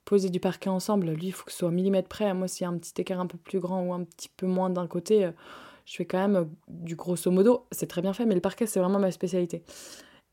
poser 0.06 0.30
du 0.30 0.40
parquet 0.40 0.70
ensemble, 0.70 1.10
lui 1.10 1.28
il 1.28 1.32
faut 1.34 1.46
que 1.46 1.52
ce 1.52 1.58
soit 1.60 1.72
millimètre 1.72 2.10
près. 2.10 2.32
Moi, 2.36 2.48
s'il 2.48 2.66
y 2.66 2.68
a 2.68 2.70
un 2.70 2.78
petit 2.78 3.02
écart 3.02 3.20
un 3.20 3.28
peu 3.28 3.40
plus 3.40 3.60
grand 3.60 3.82
ou 3.82 3.92
un 3.92 4.04
petit 4.04 4.30
peu 4.38 4.46
moins 4.46 4.70
d'un 4.70 4.88
côté 4.88 5.32
je 5.92 5.98
fais 5.98 6.06
quand 6.06 6.20
même 6.20 6.36
euh, 6.38 6.46
du 6.70 6.96
grosso 6.96 7.30
modo, 7.30 7.68
c'est 7.72 7.88
très 7.88 8.02
bien 8.02 8.14
fait, 8.14 8.26
mais 8.26 8.34
le 8.34 8.40
parquet, 8.40 8.66
c'est 8.66 8.80
vraiment 8.80 8.98
ma 8.98 9.12
spécialité. 9.12 9.66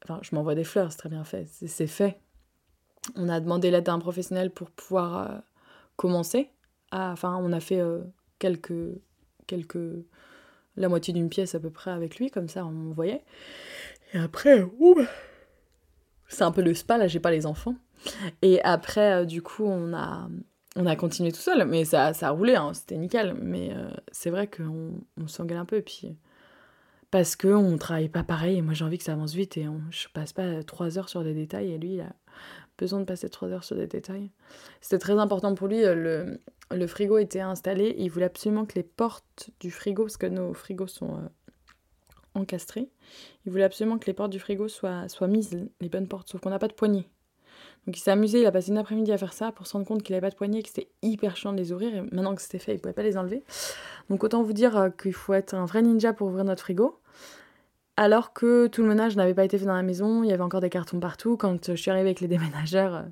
Enfin, 0.05 0.21
je 0.23 0.33
m'envoie 0.37 0.55
des 0.55 0.63
fleurs, 0.63 0.93
c'est 0.93 0.99
très 0.99 1.09
bien 1.09 1.25
fait, 1.25 1.49
c'est 1.49 1.89
fait. 1.89 2.21
On 3.17 3.29
a 3.29 3.41
demandé 3.41 3.73
l'aide 3.73 3.85
d'un 3.85 3.99
professionnel 3.99 4.53
pour 4.53 4.71
pouvoir 4.71 5.19
euh, 5.19 5.39
commencer. 5.97 6.53
enfin, 6.93 7.37
on 7.43 7.53
a 7.53 7.59
fait 7.59 7.81
euh, 7.81 8.05
quelques, 8.39 9.01
quelques, 9.49 10.07
la 10.77 10.89
moitié 10.89 11.13
d'une 11.13 11.29
pièce 11.29 11.57
à 11.57 11.61
peu 11.61 11.71
près 11.71 11.91
avec 11.91 12.21
lui, 12.21 12.31
comme 12.31 12.49
ça, 12.49 12.65
on 12.65 12.93
voyait. 12.93 13.25
Et 14.15 14.19
après, 14.19 14.65
c'est 16.29 16.45
un 16.45 16.53
peu 16.53 16.63
le 16.63 16.73
spa, 16.73 16.99
là, 16.99 17.09
j'ai 17.09 17.19
pas 17.19 17.33
les 17.33 17.47
enfants. 17.47 17.75
Et 18.43 18.63
après, 18.63 19.27
du 19.27 19.43
coup, 19.43 19.65
on 19.65 19.93
a, 19.93 20.29
on 20.77 20.87
a 20.87 20.97
continué 20.97 21.33
tout 21.33 21.41
seul, 21.41 21.67
mais 21.67 21.85
ça, 21.85 22.13
ça 22.15 22.29
a 22.29 22.31
roulé, 22.31 22.55
hein, 22.55 22.73
c'était 22.75 22.97
nickel. 22.97 23.35
Mais 23.35 23.73
euh, 23.73 23.91
c'est 24.13 24.31
vrai 24.31 24.47
qu'on 24.49 25.01
on 25.21 25.27
s'engueule 25.27 25.59
un 25.59 25.65
peu, 25.65 25.81
puis 25.83 26.17
parce 27.11 27.37
qu'on 27.37 27.71
ne 27.71 27.79
travaille 27.79 28.11
pas 28.11 28.23
pareil, 28.23 28.59
et 28.59 28.63
moi 28.63 28.75
j'ai 28.75 28.85
envie 28.85 28.99
que 28.99 29.05
ça 29.05 29.13
avance 29.15 29.35
vite, 29.35 29.57
et 29.57 29.67
on, 29.67 29.81
je 29.91 30.09
passe 30.13 30.33
pas 30.33 30.63
trois 30.63 30.99
heures 30.99 31.09
sur 31.09 31.25
des 31.25 31.35
détails, 31.35 31.73
et 31.73 31.79
lui 31.79 31.95
il 31.95 32.01
a 32.03 32.13
besoin 32.77 33.01
de 33.01 33.07
passer 33.07 33.29
trois 33.31 33.49
heures 33.49 33.65
sur 33.65 33.77
des 33.77 33.87
détails. 33.87 34.31
C'était 34.81 34.99
très 34.99 35.19
important 35.19 35.55
pour 35.55 35.69
lui, 35.69 35.83
le, 35.83 36.39
le 36.71 36.87
frigo 36.87 37.17
était 37.17 37.41
installé, 37.41 37.95
il 37.99 38.11
voulait 38.11 38.27
absolument 38.27 38.67
que 38.67 38.75
les 38.75 38.83
portes 38.83 39.51
du 39.61 39.71
frigo, 39.71 40.05
parce 40.05 40.19
que 40.19 40.27
nos 40.27 40.53
frigos 40.53 40.87
sont 40.87 41.15
euh, 41.15 41.29
encastrés, 42.35 42.91
il 43.47 43.53
voulait 43.53 43.65
absolument 43.65 43.99
que 43.99 44.07
les 44.07 44.13
portes 44.13 44.31
du 44.31 44.39
frigo 44.39 44.69
soient, 44.69 45.09
soient 45.09 45.29
mises, 45.29 45.67
les 45.81 45.89
bonnes 45.89 46.09
portes, 46.09 46.29
sauf 46.29 46.43
qu'on 46.43 46.51
n'a 46.51 46.59
pas 46.59 46.69
de 46.69 46.75
poignée. 46.75 47.09
Donc 47.87 47.97
il 47.97 48.01
s'est 48.01 48.11
amusé, 48.11 48.41
il 48.41 48.47
a 48.47 48.53
passé 48.53 48.71
une 48.71 48.79
après-midi 48.79 49.13
à 49.13 49.19
faire 49.19 49.33
ça 49.33 49.53
pour 49.53 49.67
se 49.67 49.73
rendre 49.73 49.87
compte 49.87 50.03
qu'il 50.03 50.15
avait 50.15 50.27
pas 50.27 50.31
de 50.31 50.37
poignée, 50.37 50.63
que 50.63 50.69
c'était 50.69 50.89
hyper 51.03 51.37
chiant 51.37 51.53
de 51.53 51.59
les 51.59 51.73
ouvrir. 51.73 51.95
Et 51.95 52.01
maintenant 52.03 52.35
que 52.35 52.43
c'était 52.43 52.59
fait, 52.59 52.75
il 52.75 52.81
pouvait 52.81 52.95
pas 52.95 53.03
les 53.03 53.17
enlever. 53.17 53.45
Donc 54.11 54.25
autant 54.25 54.43
vous 54.43 54.53
dire 54.53 54.77
euh, 54.77 54.91
qu'il 54.91 55.15
faut 55.15 55.35
être 55.35 55.55
un 55.55 55.65
vrai 55.65 55.83
ninja 55.83 56.13
pour 56.13 56.29
ouvrir 56.29 56.45
notre 56.45 56.63
frigo. 56.63 57.01
Alors 57.97 58.33
que 58.33 58.69
tout 58.69 58.83
le 58.83 58.89
ménage 58.89 59.17
n'avait 59.17 59.35
pas 59.35 59.45
été 59.45 59.59
fait 59.59 59.67
dans 59.67 59.75
la 59.75 59.83
maison, 59.83 60.23
il 60.23 60.31
y 60.31 60.33
avait 60.33 60.43
encore 60.43 60.61
des 60.61 60.71
cartons 60.71 61.01
partout. 61.01 61.37
Quand 61.37 61.71
je 61.71 61.75
suis 61.75 61.91
arrivée 61.91 62.11
avec 62.11 62.21
les 62.21 62.29
déménageurs, 62.29 62.95
euh, 62.95 63.03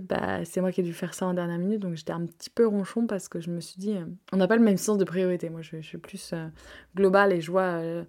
bah, 0.00 0.44
c'est 0.44 0.60
moi 0.62 0.72
qui 0.72 0.80
ai 0.80 0.84
dû 0.84 0.94
faire 0.94 1.12
ça 1.12 1.26
en 1.26 1.34
dernière 1.34 1.58
minute, 1.58 1.80
donc 1.80 1.96
j'étais 1.96 2.12
un 2.12 2.24
petit 2.24 2.48
peu 2.48 2.66
ronchon 2.66 3.06
parce 3.06 3.28
que 3.28 3.40
je 3.40 3.50
me 3.50 3.60
suis 3.60 3.78
dit, 3.78 3.94
euh, 3.96 4.06
on 4.32 4.38
n'a 4.38 4.48
pas 4.48 4.56
le 4.56 4.62
même 4.62 4.78
sens 4.78 4.96
de 4.96 5.04
priorité. 5.04 5.50
Moi, 5.50 5.60
je, 5.60 5.80
suis 5.82 5.98
plus 5.98 6.32
euh, 6.32 6.48
globale 6.96 7.32
et 7.32 7.42
je 7.42 7.50
vois, 7.50 7.80
euh, 7.82 8.04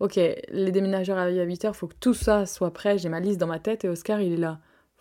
ok, 0.00 0.16
les 0.16 0.72
déménageurs 0.72 1.16
arrivent 1.16 1.40
à 1.40 1.46
8h, 1.46 1.72
faut 1.74 1.86
que 1.86 1.94
tout 2.00 2.14
ça 2.14 2.44
soit 2.44 2.72
prêt, 2.72 2.98
j'ai 2.98 3.08
ma 3.08 3.20
liste 3.20 3.38
dans 3.38 3.46
ma 3.46 3.60
tête 3.60 3.84
et 3.84 3.88
Oscar, 3.88 4.20
il 4.20 4.32
est 4.32 4.36
là. 4.36 4.58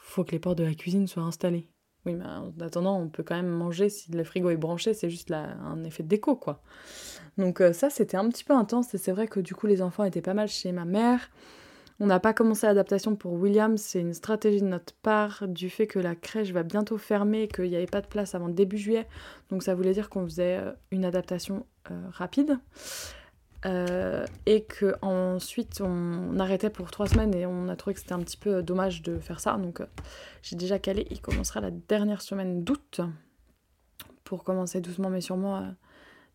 Faut 0.07 0.23
que 0.23 0.31
les 0.31 0.39
portes 0.39 0.57
de 0.57 0.63
la 0.63 0.73
cuisine 0.73 1.07
soient 1.07 1.23
installées. 1.23 1.67
Oui, 2.05 2.15
mais 2.15 2.25
en 2.25 2.53
attendant, 2.61 2.97
on 2.97 3.09
peut 3.09 3.23
quand 3.23 3.35
même 3.35 3.49
manger 3.49 3.89
si 3.89 4.11
le 4.11 4.23
frigo 4.23 4.49
est 4.49 4.57
branché, 4.57 4.93
c'est 4.93 5.09
juste 5.09 5.31
un 5.31 5.83
effet 5.83 6.03
de 6.03 6.07
déco, 6.07 6.37
quoi. 6.37 6.61
Donc 7.37 7.61
ça, 7.73 7.89
c'était 7.89 8.15
un 8.15 8.29
petit 8.29 8.45
peu 8.45 8.53
intense 8.53 8.93
et 8.93 8.97
c'est 8.97 9.11
vrai 9.11 9.27
que 9.27 9.41
du 9.41 9.53
coup, 9.53 9.67
les 9.67 9.81
enfants 9.81 10.05
étaient 10.05 10.21
pas 10.21 10.33
mal 10.33 10.47
chez 10.47 10.71
ma 10.71 10.85
mère. 10.85 11.29
On 11.99 12.05
n'a 12.05 12.19
pas 12.19 12.33
commencé 12.33 12.67
l'adaptation 12.67 13.15
pour 13.15 13.33
William, 13.33 13.75
c'est 13.75 13.99
une 13.99 14.13
stratégie 14.13 14.61
de 14.61 14.67
notre 14.67 14.93
part 14.93 15.47
du 15.47 15.69
fait 15.69 15.87
que 15.87 15.97
la 15.97 16.15
crèche 16.15 16.51
va 16.51 16.61
bientôt 16.61 16.97
fermer 16.97 17.43
et 17.43 17.47
qu'il 17.47 17.69
n'y 17.69 17.75
avait 17.75 17.87
pas 17.87 18.01
de 18.01 18.07
place 18.07 18.35
avant 18.35 18.49
début 18.49 18.77
juillet. 18.77 19.07
Donc 19.49 19.63
ça 19.63 19.73
voulait 19.73 19.93
dire 19.93 20.09
qu'on 20.09 20.23
faisait 20.25 20.57
euh, 20.57 20.71
une 20.91 21.05
adaptation 21.05 21.65
euh, 21.89 21.99
rapide. 22.11 22.59
Euh, 23.65 24.25
et 24.45 24.65
que 24.65 24.93
ensuite 25.01 25.81
on 25.81 26.37
arrêtait 26.37 26.69
pour 26.69 26.91
trois 26.91 27.07
semaines 27.07 27.33
et 27.33 27.47
on 27.47 27.69
a 27.69 27.75
trouvé 27.75 27.95
que 27.95 27.99
c'était 27.99 28.13
un 28.13 28.19
petit 28.19 28.37
peu 28.37 28.61
dommage 28.61 29.01
de 29.01 29.17
faire 29.19 29.39
ça. 29.39 29.57
Donc 29.57 29.81
j'ai 30.43 30.55
déjà 30.55 30.77
calé, 30.77 31.07
il 31.09 31.21
commencera 31.21 31.59
la 31.59 31.71
dernière 31.71 32.21
semaine 32.21 32.63
d'août 32.63 33.01
pour 34.23 34.43
commencer 34.43 34.79
doucement 34.79 35.09
mais 35.09 35.21
sûrement 35.21 35.73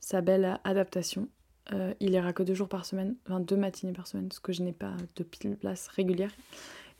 sa 0.00 0.21
belle 0.21 0.59
adaptation. 0.64 1.29
Euh, 1.73 1.95
il 2.00 2.11
ira 2.12 2.33
que 2.33 2.43
deux 2.43 2.55
jours 2.55 2.69
par 2.69 2.85
semaine, 2.85 3.14
enfin 3.26 3.41
deux 3.41 3.57
matinées 3.57 3.93
par 3.93 4.07
semaine, 4.07 4.29
parce 4.29 4.41
que 4.41 4.52
je 4.52 4.62
n'ai 4.62 4.73
pas 4.73 4.95
de 5.17 5.23
pile 5.23 5.57
place 5.57 5.88
régulière. 5.88 6.33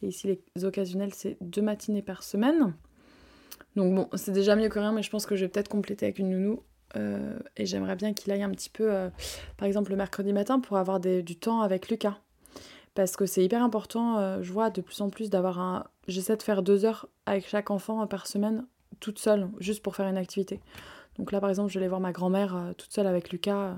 Et 0.02 0.09
ici, 0.09 0.38
les 0.55 0.64
occasionnels, 0.64 1.12
c'est 1.14 1.37
deux 1.41 1.62
matinées 1.62 2.02
par 2.02 2.23
semaine. 2.23 2.75
Donc 3.76 3.95
bon, 3.95 4.09
c'est 4.14 4.33
déjà 4.33 4.57
mieux 4.57 4.69
que 4.69 4.79
rien, 4.79 4.93
mais 4.93 5.02
je 5.02 5.11
pense 5.11 5.26
que 5.26 5.37
je 5.37 5.45
vais 5.45 5.49
peut-être 5.49 5.69
compléter 5.69 6.07
avec 6.07 6.19
une 6.19 6.31
nounou. 6.31 6.62
Euh, 6.97 7.39
et 7.57 7.67
j'aimerais 7.67 7.97
bien 7.97 8.13
qu'il 8.13 8.33
aille 8.33 8.43
un 8.43 8.51
petit 8.51 8.71
peu, 8.71 8.93
euh, 8.93 9.09
par 9.57 9.67
exemple, 9.67 9.91
le 9.91 9.97
mercredi 9.97 10.33
matin 10.33 10.61
pour 10.61 10.77
avoir 10.77 11.01
du 11.01 11.37
temps 11.37 11.63
avec 11.63 11.89
Lucas. 11.89 12.19
Parce 12.95 13.17
que 13.17 13.25
c'est 13.25 13.43
hyper 13.43 13.63
important, 13.63 14.43
je 14.43 14.53
vois 14.53 14.69
de 14.69 14.83
plus 14.83 15.01
en 15.01 15.09
plus 15.09 15.31
d'avoir 15.31 15.59
un... 15.59 15.87
J'essaie 16.09 16.37
de 16.37 16.43
faire 16.43 16.63
deux 16.63 16.85
heures 16.85 17.09
avec 17.25 17.49
chaque 17.49 17.71
enfant 17.71 18.07
par 18.07 18.27
semaine, 18.27 18.67
toute 19.01 19.19
seule, 19.19 19.49
juste 19.61 19.83
pour 19.83 19.97
faire 19.97 20.07
une 20.07 20.19
activité. 20.19 20.61
Donc 21.17 21.33
là, 21.33 21.41
par 21.41 21.49
exemple, 21.49 21.73
je 21.73 21.81
vais 21.81 21.89
voir 21.89 22.01
ma 22.01 22.13
grand-mère 22.13 22.75
toute 22.77 22.93
seule 22.93 23.07
avec 23.07 23.31
Lucas 23.33 23.77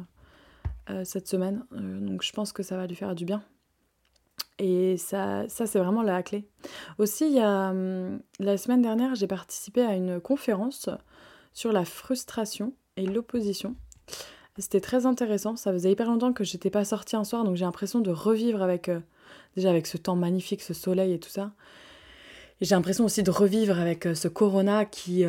euh, 0.90 1.02
cette 1.02 1.26
semaine. 1.26 1.64
Euh, 1.72 1.98
donc 2.00 2.22
je 2.22 2.30
pense 2.32 2.52
que 2.52 2.62
ça 2.62 2.76
va 2.76 2.86
lui 2.86 2.94
faire 2.94 3.14
du 3.14 3.24
bien. 3.24 3.42
Et 4.58 4.98
ça, 4.98 5.48
ça 5.48 5.66
c'est 5.66 5.78
vraiment 5.78 6.02
la 6.02 6.22
clé. 6.22 6.46
Aussi, 6.98 7.26
il 7.26 7.32
y 7.32 7.40
a, 7.40 7.70
hum, 7.70 8.20
la 8.38 8.58
semaine 8.58 8.82
dernière, 8.82 9.14
j'ai 9.14 9.26
participé 9.26 9.80
à 9.80 9.94
une 9.94 10.20
conférence 10.20 10.90
sur 11.54 11.72
la 11.72 11.86
frustration 11.86 12.74
et 12.96 13.06
l'opposition. 13.06 13.76
C'était 14.58 14.80
très 14.80 15.06
intéressant. 15.06 15.56
Ça 15.56 15.72
faisait 15.72 15.90
hyper 15.90 16.06
longtemps 16.06 16.32
que 16.32 16.44
j'étais 16.44 16.70
pas 16.70 16.84
sortie 16.84 17.16
un 17.16 17.24
soir, 17.24 17.44
donc 17.44 17.56
j'ai 17.56 17.64
l'impression 17.64 18.00
de 18.00 18.10
revivre 18.10 18.62
avec 18.62 18.88
euh, 18.88 19.00
déjà 19.56 19.70
avec 19.70 19.86
ce 19.86 19.96
temps 19.96 20.16
magnifique, 20.16 20.62
ce 20.62 20.74
soleil 20.74 21.12
et 21.12 21.18
tout 21.18 21.30
ça. 21.30 21.52
J'ai 22.60 22.74
l'impression 22.74 23.04
aussi 23.04 23.22
de 23.22 23.30
revivre 23.30 23.78
avec 23.78 24.04
ce 24.14 24.28
corona 24.28 24.84
qui, 24.84 25.24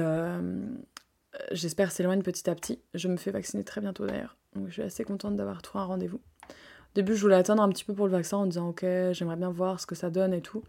j'espère, 1.51 1.91
s'éloigne 1.91 2.21
petit 2.21 2.47
à 2.47 2.53
petit. 2.53 2.79
Je 2.93 3.07
me 3.07 3.17
fais 3.17 3.31
vacciner 3.31 3.63
très 3.63 3.81
bientôt 3.81 4.05
d'ailleurs. 4.05 4.37
Donc 4.55 4.67
je 4.67 4.73
suis 4.73 4.81
assez 4.83 5.03
contente 5.03 5.35
d'avoir 5.35 5.63
trouvé 5.63 5.83
un 5.83 5.87
rendez-vous. 5.87 6.21
Début, 6.95 7.13
je 7.13 7.21
voulais 7.21 7.35
attendre 7.35 7.61
un 7.61 7.67
petit 7.67 7.83
peu 7.83 7.93
pour 7.93 8.05
le 8.05 8.11
vaccin 8.13 8.37
en 8.37 8.45
disant 8.45 8.69
ok, 8.69 8.85
j'aimerais 9.11 9.35
bien 9.35 9.49
voir 9.49 9.81
ce 9.81 9.85
que 9.85 9.95
ça 9.95 10.09
donne 10.09 10.33
et 10.33 10.41
tout. 10.41 10.63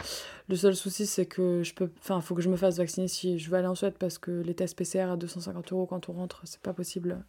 Le 0.48 0.56
seul 0.56 0.74
souci, 0.74 1.06
c'est 1.06 1.24
que 1.24 1.62
je 1.62 1.72
peux, 1.72 1.88
enfin, 2.00 2.20
faut 2.20 2.34
que 2.34 2.42
je 2.42 2.48
me 2.48 2.56
fasse 2.56 2.78
vacciner 2.78 3.06
si 3.06 3.38
je 3.38 3.48
veux 3.48 3.56
aller 3.56 3.68
en 3.68 3.76
Suède 3.76 3.94
parce 3.96 4.18
que 4.18 4.32
les 4.32 4.54
tests 4.54 4.76
PCR 4.76 5.12
à 5.12 5.16
250 5.16 5.72
euros 5.72 5.86
quand 5.86 6.08
on 6.08 6.14
rentre, 6.14 6.40
c'est 6.44 6.60
pas 6.60 6.72
possible. 6.72 7.24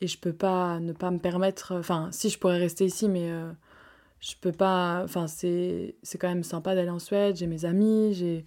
Et 0.00 0.08
je 0.08 0.18
peux 0.18 0.32
pas 0.32 0.80
ne 0.80 0.92
pas 0.92 1.12
me 1.12 1.18
permettre, 1.18 1.74
enfin, 1.76 2.08
si 2.10 2.28
je 2.28 2.38
pourrais 2.40 2.58
rester 2.58 2.84
ici, 2.84 3.08
mais 3.08 3.30
euh, 3.30 3.52
je 4.20 4.34
peux 4.40 4.52
pas, 4.52 5.02
enfin, 5.04 5.28
c'est, 5.28 5.94
quand 6.18 6.28
même 6.28 6.44
sympa 6.44 6.74
d'aller 6.74 6.90
en 6.90 6.98
Suède. 6.98 7.36
J'ai 7.36 7.46
mes 7.46 7.64
amis, 7.64 8.14
j'ai, 8.14 8.44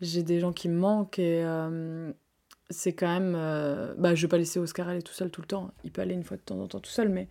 j'ai 0.00 0.22
des 0.22 0.40
gens 0.40 0.52
qui 0.52 0.70
me 0.70 0.78
manquent 0.78 1.18
et 1.18 1.42
euh, 1.44 2.10
c'est 2.70 2.92
quand 2.92 3.06
même. 3.06 3.34
Euh, 3.36 3.94
bah, 3.98 4.14
je 4.14 4.22
vais 4.22 4.28
pas 4.28 4.38
laisser 4.38 4.58
Oscar 4.58 4.88
aller 4.88 5.02
tout 5.02 5.12
seul 5.12 5.30
tout 5.30 5.40
le 5.40 5.46
temps. 5.46 5.72
Il 5.84 5.92
peut 5.92 6.02
aller 6.02 6.14
une 6.14 6.24
fois 6.24 6.36
de 6.36 6.42
temps 6.42 6.58
en 6.58 6.66
temps 6.66 6.80
tout 6.80 6.90
seul, 6.90 7.08
mais. 7.08 7.28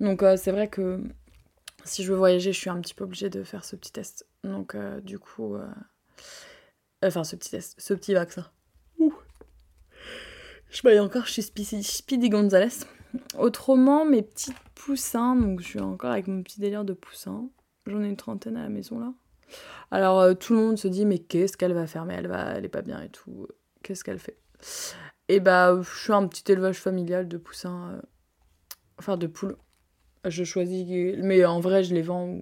Donc, 0.00 0.22
euh, 0.22 0.36
c'est 0.36 0.52
vrai 0.52 0.68
que 0.68 1.02
si 1.84 2.02
je 2.02 2.12
veux 2.12 2.18
voyager, 2.18 2.52
je 2.52 2.58
suis 2.58 2.70
un 2.70 2.80
petit 2.80 2.94
peu 2.94 3.04
obligée 3.04 3.30
de 3.30 3.42
faire 3.42 3.64
ce 3.64 3.76
petit 3.76 3.92
test. 3.92 4.26
Donc, 4.42 4.74
euh, 4.74 5.00
du 5.00 5.18
coup. 5.18 5.56
Enfin, 7.02 7.24
ce 7.24 7.36
petit 7.36 7.50
test, 7.50 7.74
ce 7.78 7.92
petit 7.92 8.14
vaccin. 8.14 8.46
Ouh. 8.98 9.12
Je 10.70 10.80
voyais 10.82 11.00
encore, 11.00 11.26
je 11.26 11.32
suis 11.32 11.42
Speedy, 11.42 12.30
Gonzalez. 12.30 12.86
Autrement, 13.38 14.04
mes 14.04 14.22
petits 14.22 14.54
poussins, 14.74 15.36
donc 15.36 15.60
je 15.60 15.66
suis 15.66 15.80
encore 15.80 16.10
avec 16.10 16.26
mon 16.26 16.42
petit 16.42 16.60
délire 16.60 16.84
de 16.84 16.94
poussins. 16.94 17.48
J'en 17.86 18.02
ai 18.02 18.08
une 18.08 18.16
trentaine 18.16 18.56
à 18.56 18.62
la 18.62 18.68
maison 18.70 18.98
là. 18.98 19.12
Alors 19.92 20.36
tout 20.36 20.54
le 20.54 20.58
monde 20.58 20.78
se 20.78 20.88
dit 20.88 21.04
mais 21.04 21.18
qu'est-ce 21.18 21.56
qu'elle 21.56 21.74
va 21.74 21.86
faire? 21.86 22.06
Mais 22.06 22.14
elle 22.14 22.26
va, 22.26 22.54
elle 22.54 22.64
est 22.64 22.70
pas 22.70 22.82
bien 22.82 23.00
et 23.02 23.10
tout. 23.10 23.46
Qu'est-ce 23.82 24.02
qu'elle 24.02 24.18
fait? 24.18 24.38
Et 25.28 25.40
bah, 25.40 25.80
je 25.80 25.98
suis 25.98 26.12
un 26.12 26.26
petit 26.26 26.50
élevage 26.52 26.78
familial 26.78 27.28
de 27.28 27.36
poussins, 27.38 27.92
euh, 27.92 28.00
enfin 28.98 29.16
de 29.16 29.26
poules. 29.26 29.56
Je 30.24 30.44
choisis, 30.44 30.86
mais 31.18 31.44
en 31.44 31.60
vrai, 31.60 31.84
je 31.84 31.94
les 31.94 32.02
vends 32.02 32.40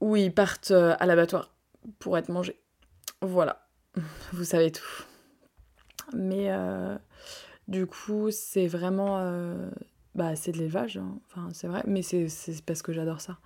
où, 0.00 0.16
ils 0.16 0.32
partent 0.32 0.70
euh, 0.70 0.96
à 0.98 1.06
l'abattoir 1.06 1.52
pour 1.98 2.16
être 2.18 2.28
mangés. 2.28 2.60
Voilà, 3.20 3.68
vous 4.32 4.44
savez 4.44 4.72
tout. 4.72 5.04
Mais 6.12 6.50
euh, 6.50 6.96
du 7.68 7.86
coup, 7.86 8.30
c'est 8.30 8.66
vraiment. 8.66 9.18
bah, 10.14 10.34
c'est 10.34 10.52
de 10.52 10.58
l'élevage, 10.58 10.96
hein. 10.96 11.18
enfin, 11.26 11.48
c'est 11.52 11.68
vrai, 11.68 11.82
mais 11.86 12.02
c'est 12.02 12.28
parce 12.64 12.82
que 12.82 12.92
j'adore 12.92 13.20
ça. 13.20 13.38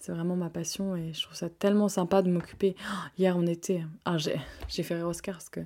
C'est 0.00 0.12
vraiment 0.12 0.36
ma 0.36 0.48
passion 0.48 0.94
et 0.94 1.12
je 1.12 1.22
trouve 1.22 1.36
ça 1.36 1.48
tellement 1.50 1.88
sympa 1.88 2.22
de 2.22 2.30
m'occuper. 2.30 2.76
hier, 3.16 3.36
on 3.36 3.46
était. 3.46 3.84
Ah, 4.04 4.16
j'ai 4.16 4.82
fait 4.82 4.94
rire 4.94 5.08
Oscar 5.08 5.34
parce 5.34 5.48
que 5.48 5.60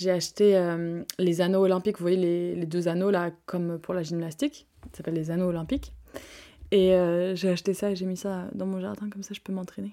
j'ai 0.00 0.10
acheté 0.10 0.56
euh, 0.56 1.04
les 1.18 1.42
anneaux 1.42 1.60
olympiques, 1.60 1.98
vous 1.98 2.04
voyez 2.04 2.54
les, 2.56 2.64
deux 2.64 2.88
anneaux 2.88 3.10
là, 3.10 3.30
comme 3.44 3.78
pour 3.78 3.92
la 3.92 4.02
gymnastique, 4.02 4.66
ça 4.92 4.98
s'appelle 4.98 5.12
les 5.12 5.30
anneaux 5.30 5.48
olympiques. 5.48 5.92
Et 6.70 6.94
euh, 6.94 7.34
j'ai 7.34 7.50
acheté 7.50 7.74
ça 7.74 7.90
et 7.90 7.96
j'ai 7.96 8.06
mis 8.06 8.16
ça 8.16 8.48
dans 8.54 8.64
mon 8.64 8.80
jardin, 8.80 9.10
comme 9.10 9.22
ça 9.22 9.34
je 9.34 9.40
peux 9.40 9.52
m'entraîner. 9.52 9.92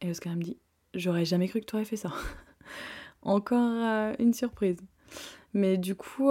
Et 0.00 0.10
Oscar 0.10 0.36
me 0.36 0.42
dit 0.42 0.58
J'aurais 0.94 1.24
jamais 1.24 1.48
cru 1.48 1.60
que 1.60 1.64
tu 1.64 1.74
aurais 1.74 1.84
fait 1.84 1.96
ça. 1.96 2.12
Encore 3.22 3.58
euh, 3.58 4.14
une 4.20 4.32
surprise. 4.32 4.78
Mais 5.54 5.76
du 5.76 5.96
coup, 5.96 6.30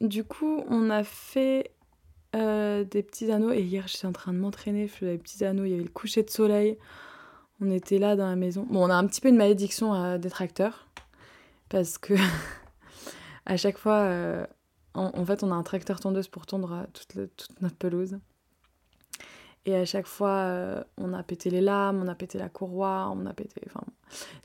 du 0.00 0.24
coup, 0.24 0.64
on 0.68 0.90
a 0.90 1.04
fait 1.04 1.70
des 2.34 3.02
petits 3.02 3.30
anneaux. 3.30 3.52
Et 3.52 3.62
hier, 3.62 3.86
j'étais 3.88 4.06
en 4.06 4.12
train 4.12 4.32
de 4.32 4.38
m'entraîner, 4.38 4.88
je 4.88 4.92
faisais 4.92 5.12
des 5.12 5.18
petits 5.18 5.44
anneaux, 5.44 5.64
il 5.64 5.70
y 5.70 5.74
avait 5.74 5.82
le 5.82 5.90
coucher 5.90 6.22
de 6.22 6.30
soleil. 6.30 6.78
On 7.60 7.70
était 7.70 7.98
là 7.98 8.16
dans 8.16 8.26
la 8.26 8.36
maison. 8.36 8.66
Bon, 8.70 8.86
on 8.86 8.90
a 8.90 8.94
un 8.94 9.06
petit 9.06 9.20
peu 9.20 9.28
une 9.28 9.36
malédiction 9.36 10.18
des 10.18 10.30
tracteurs 10.30 10.89
parce 11.70 11.96
que 11.96 12.14
à 13.46 13.56
chaque 13.56 13.78
fois, 13.78 14.00
euh, 14.00 14.46
en, 14.92 15.24
fait, 15.24 15.42
on 15.42 15.50
a 15.50 15.54
un 15.54 15.62
tracteur 15.62 16.00
tondeuse 16.00 16.28
pour 16.28 16.44
tondre 16.44 16.72
euh, 16.72 16.84
toute, 16.92 17.48
notre 17.62 17.76
pelouse. 17.76 18.18
Et 19.66 19.74
à 19.74 19.84
chaque 19.84 20.06
fois, 20.06 20.30
euh, 20.30 20.82
on 20.98 21.12
a 21.12 21.22
pété 21.22 21.48
les 21.48 21.60
lames, 21.60 22.02
on 22.02 22.08
a 22.08 22.14
pété 22.14 22.38
la 22.38 22.48
courroie, 22.48 23.12
on 23.14 23.24
a 23.26 23.32
pété. 23.32 23.60
Enfin, 23.66 23.84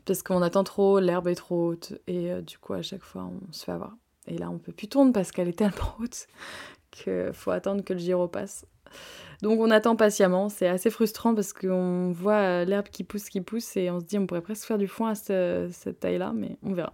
parce 0.06 0.24
qu'on 0.24 0.42
attend 0.42 0.64
trop, 0.64 1.00
l'herbe 1.00 1.28
est 1.28 1.36
trop 1.36 1.72
haute. 1.72 1.94
Et 2.08 2.42
du 2.42 2.58
coup, 2.58 2.74
à 2.74 2.82
chaque 2.82 3.04
fois, 3.04 3.24
on 3.24 3.52
se 3.52 3.64
fait 3.64 3.72
avoir. 3.72 3.96
Et 4.28 4.38
là, 4.38 4.50
on 4.50 4.58
peut 4.60 4.74
plus 4.74 4.88
tourner 4.88 5.12
parce 5.12 5.32
qu'elle 5.32 5.48
est 5.48 5.58
tellement 5.58 5.96
haute 6.00 6.28
qu'il 6.92 7.32
faut 7.34 7.52
attendre 7.52 7.84
que 7.84 7.94
le 7.94 8.00
gyro 8.00 8.28
passe. 8.28 8.66
Donc, 9.42 9.60
on 9.62 9.72
attend 9.72 9.96
patiemment. 9.96 10.50
C'est 10.50 10.68
assez 10.68 10.90
frustrant 10.90 11.34
parce 11.34 11.54
qu'on 11.54 12.12
voit 12.12 12.66
l'herbe 12.66 12.90
qui 12.90 13.06
pousse, 13.06 13.30
qui 13.30 13.40
pousse, 13.40 13.78
et 13.78 13.90
on 13.90 14.02
se 14.02 14.06
dit 14.06 14.18
on 14.18 14.28
pourrait 14.28 14.42
presque 14.42 14.66
faire 14.66 14.78
du 14.78 14.88
foin 14.88 15.12
à 15.12 15.16
cette 15.16 16.00
taille-là, 16.02 16.34
mais 16.36 16.58
on 16.62 16.74
verra. 16.74 16.94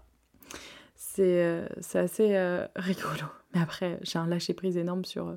Euh, 1.19 1.67
c'est 1.79 1.99
assez 1.99 2.35
euh, 2.35 2.67
rigolo. 2.75 3.25
Mais 3.53 3.61
après, 3.61 3.99
j'ai 4.01 4.19
un 4.19 4.27
lâcher-prise 4.27 4.77
énorme 4.77 5.05
sur, 5.05 5.27
euh, 5.29 5.35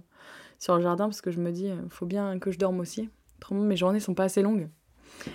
sur 0.59 0.77
le 0.77 0.83
jardin 0.83 1.07
parce 1.07 1.21
que 1.21 1.31
je 1.31 1.41
me 1.41 1.51
dis, 1.51 1.67
il 1.67 1.91
faut 1.91 2.07
bien 2.07 2.39
que 2.39 2.51
je 2.51 2.59
dorme 2.59 2.81
aussi. 2.81 3.11
Autrement, 3.39 3.63
mes 3.63 3.77
journées 3.77 4.01
sont 4.01 4.15
pas 4.15 4.25
assez 4.25 4.43
longues. 4.43 4.69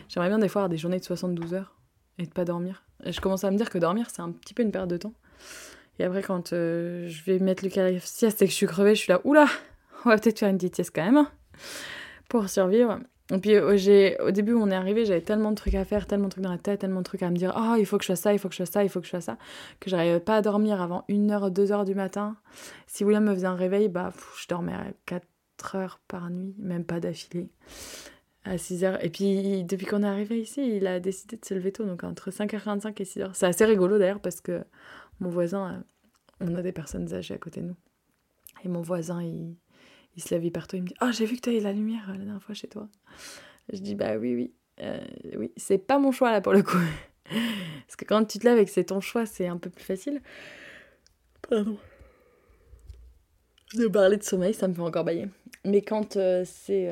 J'aimerais 0.07 0.29
bien 0.29 0.39
des 0.39 0.47
fois 0.47 0.61
avoir 0.61 0.69
des 0.69 0.77
journées 0.77 0.99
de 0.99 1.03
72 1.03 1.53
heures 1.53 1.75
et 2.17 2.25
de 2.25 2.31
pas 2.31 2.45
dormir. 2.45 2.83
Je 3.05 3.19
commence 3.21 3.43
à 3.43 3.51
me 3.51 3.57
dire 3.57 3.69
que 3.69 3.77
dormir, 3.77 4.07
c'est 4.09 4.21
un 4.21 4.31
petit 4.31 4.53
peu 4.53 4.63
une 4.63 4.71
perte 4.71 4.89
de 4.89 4.97
temps. 4.97 5.13
Et 5.99 6.03
après, 6.03 6.21
quand 6.21 6.49
je 6.49 7.23
vais 7.23 7.39
mettre 7.39 7.63
le 7.65 7.99
sieste 7.99 8.41
et 8.41 8.45
que 8.45 8.51
je 8.51 8.55
suis 8.55 8.67
crevée, 8.67 8.95
je 8.95 9.01
suis 9.01 9.11
là, 9.11 9.21
oula, 9.23 9.47
on 10.05 10.09
va 10.09 10.17
peut-être 10.17 10.39
faire 10.39 10.49
une 10.49 10.57
petite 10.57 10.75
sieste 10.75 10.91
quand 10.93 11.03
même 11.03 11.17
hein, 11.17 11.29
pour 12.29 12.49
survivre. 12.49 12.99
Et 13.31 13.37
puis 13.37 13.59
au 13.59 14.31
début 14.31 14.53
où 14.53 14.61
on 14.61 14.71
est 14.71 14.75
arrivé, 14.75 15.05
j'avais 15.05 15.21
tellement 15.21 15.51
de 15.51 15.55
trucs 15.55 15.75
à 15.75 15.85
faire, 15.85 16.07
tellement 16.07 16.25
de 16.25 16.31
trucs 16.31 16.43
dans 16.43 16.51
la 16.51 16.57
tête, 16.57 16.79
tellement 16.79 16.99
de 16.99 17.05
trucs 17.05 17.21
à 17.21 17.29
me 17.29 17.35
dire, 17.35 17.53
oh 17.55 17.75
il 17.77 17.85
faut 17.85 17.97
que 17.97 18.03
je 18.03 18.07
fasse 18.07 18.21
ça, 18.21 18.33
il 18.33 18.39
faut 18.39 18.49
que 18.49 18.55
je 18.55 18.59
fasse 18.59 18.71
ça, 18.71 18.83
il 18.83 18.89
faut 18.89 18.99
que 18.99 19.05
je 19.05 19.11
fasse 19.11 19.25
ça, 19.25 19.37
que 19.79 19.89
j'arrivais 19.89 20.19
pas 20.19 20.37
à 20.37 20.41
dormir 20.41 20.81
avant 20.81 21.05
1h, 21.09 21.53
2h 21.53 21.85
du 21.85 21.93
matin. 21.93 22.37
Si 22.87 23.03
William 23.03 23.23
me 23.23 23.33
faisait 23.35 23.45
un 23.45 23.55
réveil, 23.55 23.87
bah 23.87 24.11
je 24.41 24.47
dormais 24.47 24.73
à 24.73 24.87
4 25.05 25.75
heures 25.75 25.99
par 26.07 26.31
nuit, 26.31 26.55
même 26.57 26.83
pas 26.83 26.99
d'affilée, 26.99 27.49
à 28.45 28.55
6h. 28.55 28.97
Et 29.03 29.09
puis 29.09 29.63
depuis 29.63 29.85
qu'on 29.85 30.01
est 30.01 30.07
arrivé 30.07 30.41
ici, 30.41 30.77
il 30.77 30.87
a 30.87 30.99
décidé 30.99 31.37
de 31.37 31.45
se 31.45 31.53
lever 31.53 31.71
tôt, 31.71 31.85
donc 31.85 32.03
entre 32.03 32.31
5h45 32.31 32.99
et 32.99 33.03
6h. 33.03 33.29
C'est 33.33 33.45
assez 33.45 33.65
rigolo 33.65 33.99
d'ailleurs 33.99 34.21
parce 34.21 34.41
que 34.41 34.63
mon 35.19 35.29
voisin, 35.29 35.83
euh, 36.41 36.47
on 36.47 36.55
a 36.55 36.63
des 36.63 36.71
personnes 36.71 37.13
âgées 37.13 37.35
à 37.35 37.37
côté 37.37 37.61
de 37.61 37.67
nous. 37.67 37.75
Et 38.63 38.69
mon 38.69 38.81
voisin, 38.81 39.21
il, 39.21 39.55
il 40.19 40.21
se 40.21 40.35
lève 40.35 40.51
tôt, 40.51 40.75
il 40.75 40.83
me 40.83 40.87
dit 40.87 40.95
Oh, 41.01 41.11
j'ai 41.11 41.25
vu 41.25 41.37
que 41.37 41.41
tu 41.41 41.49
avais 41.49 41.61
la 41.61 41.71
lumière 41.71 42.09
euh, 42.09 42.13
la 42.13 42.25
dernière 42.25 42.43
fois 42.43 42.53
chez 42.53 42.67
toi. 42.67 42.89
Je 43.71 43.79
dis 43.79 43.95
Bah 43.95 44.17
oui, 44.17 44.35
oui. 44.35 44.53
Euh, 44.81 44.99
oui, 45.37 45.51
c'est 45.55 45.77
pas 45.77 45.97
mon 45.97 46.11
choix 46.11 46.31
là 46.31 46.41
pour 46.41 46.53
le 46.53 46.61
coup. 46.61 46.77
Parce 47.23 47.95
que 47.97 48.05
quand 48.05 48.25
tu 48.25 48.37
te 48.39 48.45
lèves 48.45 48.57
et 48.57 48.65
que 48.65 48.71
c'est 48.71 48.85
ton 48.85 48.99
choix, 48.99 49.25
c'est 49.25 49.47
un 49.47 49.57
peu 49.57 49.69
plus 49.69 49.83
facile. 49.83 50.21
Pardon. 51.47 51.77
De 53.75 53.87
parler 53.87 54.17
de 54.17 54.23
sommeil, 54.23 54.53
ça 54.53 54.67
me 54.67 54.73
fait 54.73 54.81
encore 54.81 55.05
bailler. 55.05 55.27
Mais 55.63 55.81
quand 55.81 56.17
euh, 56.17 56.43
c'est. 56.45 56.91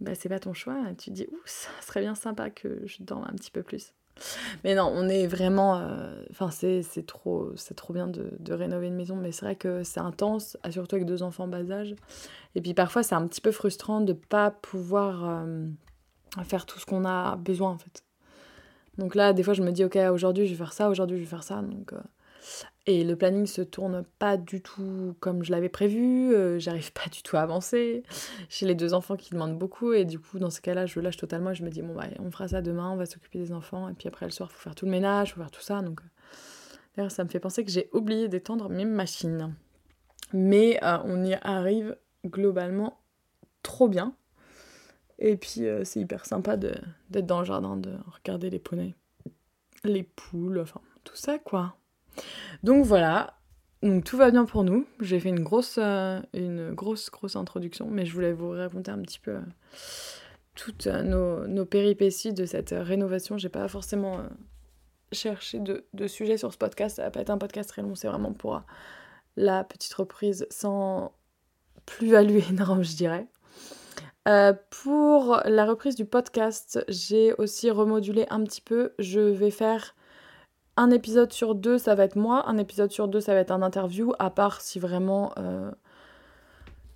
bah, 0.00 0.14
c'est 0.14 0.28
pas 0.28 0.40
ton 0.40 0.54
choix, 0.54 0.76
tu 0.98 1.10
te 1.10 1.14
dis 1.14 1.26
Ouh, 1.30 1.40
ça 1.44 1.70
serait 1.82 2.00
bien 2.00 2.16
sympa 2.16 2.50
que 2.50 2.82
je 2.86 3.02
dorme 3.02 3.24
un 3.28 3.34
petit 3.34 3.52
peu 3.52 3.62
plus. 3.62 3.92
Mais 4.64 4.74
non, 4.74 4.90
on 4.94 5.08
est 5.08 5.26
vraiment. 5.26 5.78
Euh, 5.78 6.22
enfin, 6.30 6.50
c'est 6.50 7.06
trop, 7.06 7.52
trop 7.76 7.92
bien 7.92 8.06
de, 8.06 8.30
de, 8.38 8.52
rénover 8.54 8.88
une 8.88 8.94
maison, 8.94 9.16
mais 9.16 9.32
c'est 9.32 9.44
vrai 9.44 9.56
que 9.56 9.82
c'est 9.82 10.00
intense, 10.00 10.56
surtout 10.70 10.96
avec 10.96 11.06
deux 11.06 11.22
enfants 11.22 11.46
bas 11.46 11.70
âge. 11.70 11.94
Et 12.54 12.60
puis 12.60 12.74
parfois, 12.74 13.02
c'est 13.02 13.14
un 13.14 13.26
petit 13.26 13.40
peu 13.40 13.52
frustrant 13.52 14.00
de 14.00 14.12
pas 14.12 14.50
pouvoir 14.50 15.28
euh, 15.28 15.66
faire 16.44 16.66
tout 16.66 16.78
ce 16.78 16.86
qu'on 16.86 17.04
a 17.04 17.36
besoin 17.36 17.70
en 17.70 17.78
fait. 17.78 18.02
Donc 18.98 19.14
là, 19.14 19.32
des 19.32 19.42
fois, 19.42 19.54
je 19.54 19.62
me 19.62 19.72
dis, 19.72 19.84
ok, 19.84 19.98
aujourd'hui, 20.10 20.46
je 20.46 20.52
vais 20.52 20.56
faire 20.56 20.72
ça, 20.72 20.88
aujourd'hui, 20.88 21.18
je 21.18 21.22
vais 21.22 21.28
faire 21.28 21.42
ça. 21.42 21.60
Donc, 21.60 21.92
euh, 21.92 22.00
et 22.86 23.02
le 23.02 23.16
planning 23.16 23.46
se 23.46 23.62
tourne 23.62 24.04
pas 24.18 24.36
du 24.36 24.62
tout 24.62 25.16
comme 25.18 25.42
je 25.42 25.50
l'avais 25.50 25.68
prévu, 25.68 26.32
euh, 26.32 26.58
j'arrive 26.58 26.92
pas 26.92 27.08
du 27.10 27.22
tout 27.22 27.36
à 27.36 27.40
avancer. 27.40 28.04
J'ai 28.48 28.66
les 28.66 28.74
deux 28.74 28.94
enfants 28.94 29.16
qui 29.16 29.30
demandent 29.30 29.58
beaucoup 29.58 29.92
et 29.92 30.04
du 30.04 30.18
coup 30.20 30.38
dans 30.38 30.50
ce 30.50 30.60
cas-là 30.60 30.86
je 30.86 31.00
lâche 31.00 31.16
totalement 31.16 31.50
et 31.50 31.54
je 31.54 31.64
me 31.64 31.70
dis 31.70 31.82
bon 31.82 31.94
bah 31.94 32.06
on 32.20 32.30
fera 32.30 32.48
ça 32.48 32.62
demain, 32.62 32.90
on 32.90 32.96
va 32.96 33.06
s'occuper 33.06 33.38
des 33.38 33.52
enfants 33.52 33.88
et 33.88 33.94
puis 33.94 34.08
après 34.08 34.26
le 34.26 34.30
soir 34.30 34.52
faut 34.52 34.58
faire 34.58 34.74
tout 34.74 34.84
le 34.84 34.92
ménage, 34.92 35.34
faut 35.34 35.40
faire 35.40 35.50
tout 35.50 35.60
ça 35.60 35.82
donc 35.82 36.00
euh, 36.00 36.04
d'ailleurs 36.96 37.10
ça 37.10 37.24
me 37.24 37.28
fait 37.28 37.40
penser 37.40 37.64
que 37.64 37.70
j'ai 37.70 37.88
oublié 37.92 38.28
d'étendre 38.28 38.68
mes 38.68 38.84
machines. 38.84 39.54
Mais 40.32 40.78
euh, 40.82 40.98
on 41.04 41.24
y 41.24 41.34
arrive 41.42 41.96
globalement 42.24 43.00
trop 43.62 43.88
bien. 43.88 44.14
Et 45.18 45.36
puis 45.36 45.62
c'est 45.84 46.00
hyper 46.00 46.26
sympa 46.26 46.58
d'être 46.58 47.26
dans 47.26 47.38
le 47.38 47.46
jardin, 47.46 47.76
de 47.76 47.94
regarder 48.06 48.50
les 48.50 48.58
poneys, 48.58 48.94
les 49.82 50.02
poules, 50.02 50.58
enfin 50.58 50.82
tout 51.04 51.16
ça 51.16 51.38
quoi. 51.38 51.74
Donc 52.62 52.84
voilà, 52.84 53.36
tout 54.04 54.16
va 54.16 54.30
bien 54.30 54.44
pour 54.44 54.64
nous. 54.64 54.86
J'ai 55.00 55.20
fait 55.20 55.28
une 55.28 55.42
grosse, 55.42 55.78
euh, 55.78 56.20
une 56.32 56.72
grosse, 56.72 57.10
grosse 57.10 57.36
introduction, 57.36 57.88
mais 57.90 58.06
je 58.06 58.12
voulais 58.12 58.32
vous 58.32 58.50
raconter 58.50 58.90
un 58.90 59.00
petit 59.00 59.18
peu 59.18 59.32
euh, 59.32 59.40
toutes 60.54 60.86
euh, 60.86 61.46
nos, 61.46 61.64
péripéties 61.64 62.32
de 62.32 62.46
cette 62.46 62.74
rénovation. 62.76 63.38
J'ai 63.38 63.48
pas 63.48 63.68
forcément 63.68 64.24
cherché 65.12 65.58
de, 65.60 65.84
de, 65.92 66.06
sujet 66.06 66.36
sur 66.36 66.52
ce 66.52 66.58
podcast. 66.58 66.96
Ça 66.96 67.02
va 67.02 67.10
pas 67.10 67.20
être 67.20 67.30
un 67.30 67.38
podcast 67.38 67.68
très 67.68 67.82
long, 67.82 67.94
c'est 67.94 68.08
vraiment 68.08 68.32
pour 68.32 68.62
la 69.36 69.64
petite 69.64 69.94
reprise 69.94 70.46
sans 70.50 71.12
plus-value 71.84 72.40
énorme, 72.50 72.82
je 72.82 72.96
dirais. 72.96 73.26
pour 74.70 75.40
la 75.44 75.66
reprise 75.66 75.94
du 75.94 76.06
podcast, 76.06 76.82
j'ai 76.88 77.34
aussi 77.34 77.70
remodulé 77.70 78.26
un 78.30 78.42
petit 78.42 78.62
peu. 78.62 78.94
Je 78.98 79.20
vais 79.20 79.50
faire 79.50 79.94
un 80.76 80.90
épisode 80.90 81.32
sur 81.32 81.54
deux, 81.54 81.78
ça 81.78 81.94
va 81.94 82.04
être 82.04 82.16
moi, 82.16 82.48
un 82.48 82.58
épisode 82.58 82.90
sur 82.90 83.08
deux, 83.08 83.20
ça 83.20 83.34
va 83.34 83.40
être 83.40 83.50
un 83.50 83.62
interview, 83.62 84.12
à 84.18 84.30
part 84.30 84.60
si 84.60 84.78
vraiment 84.78 85.32
euh, 85.38 85.70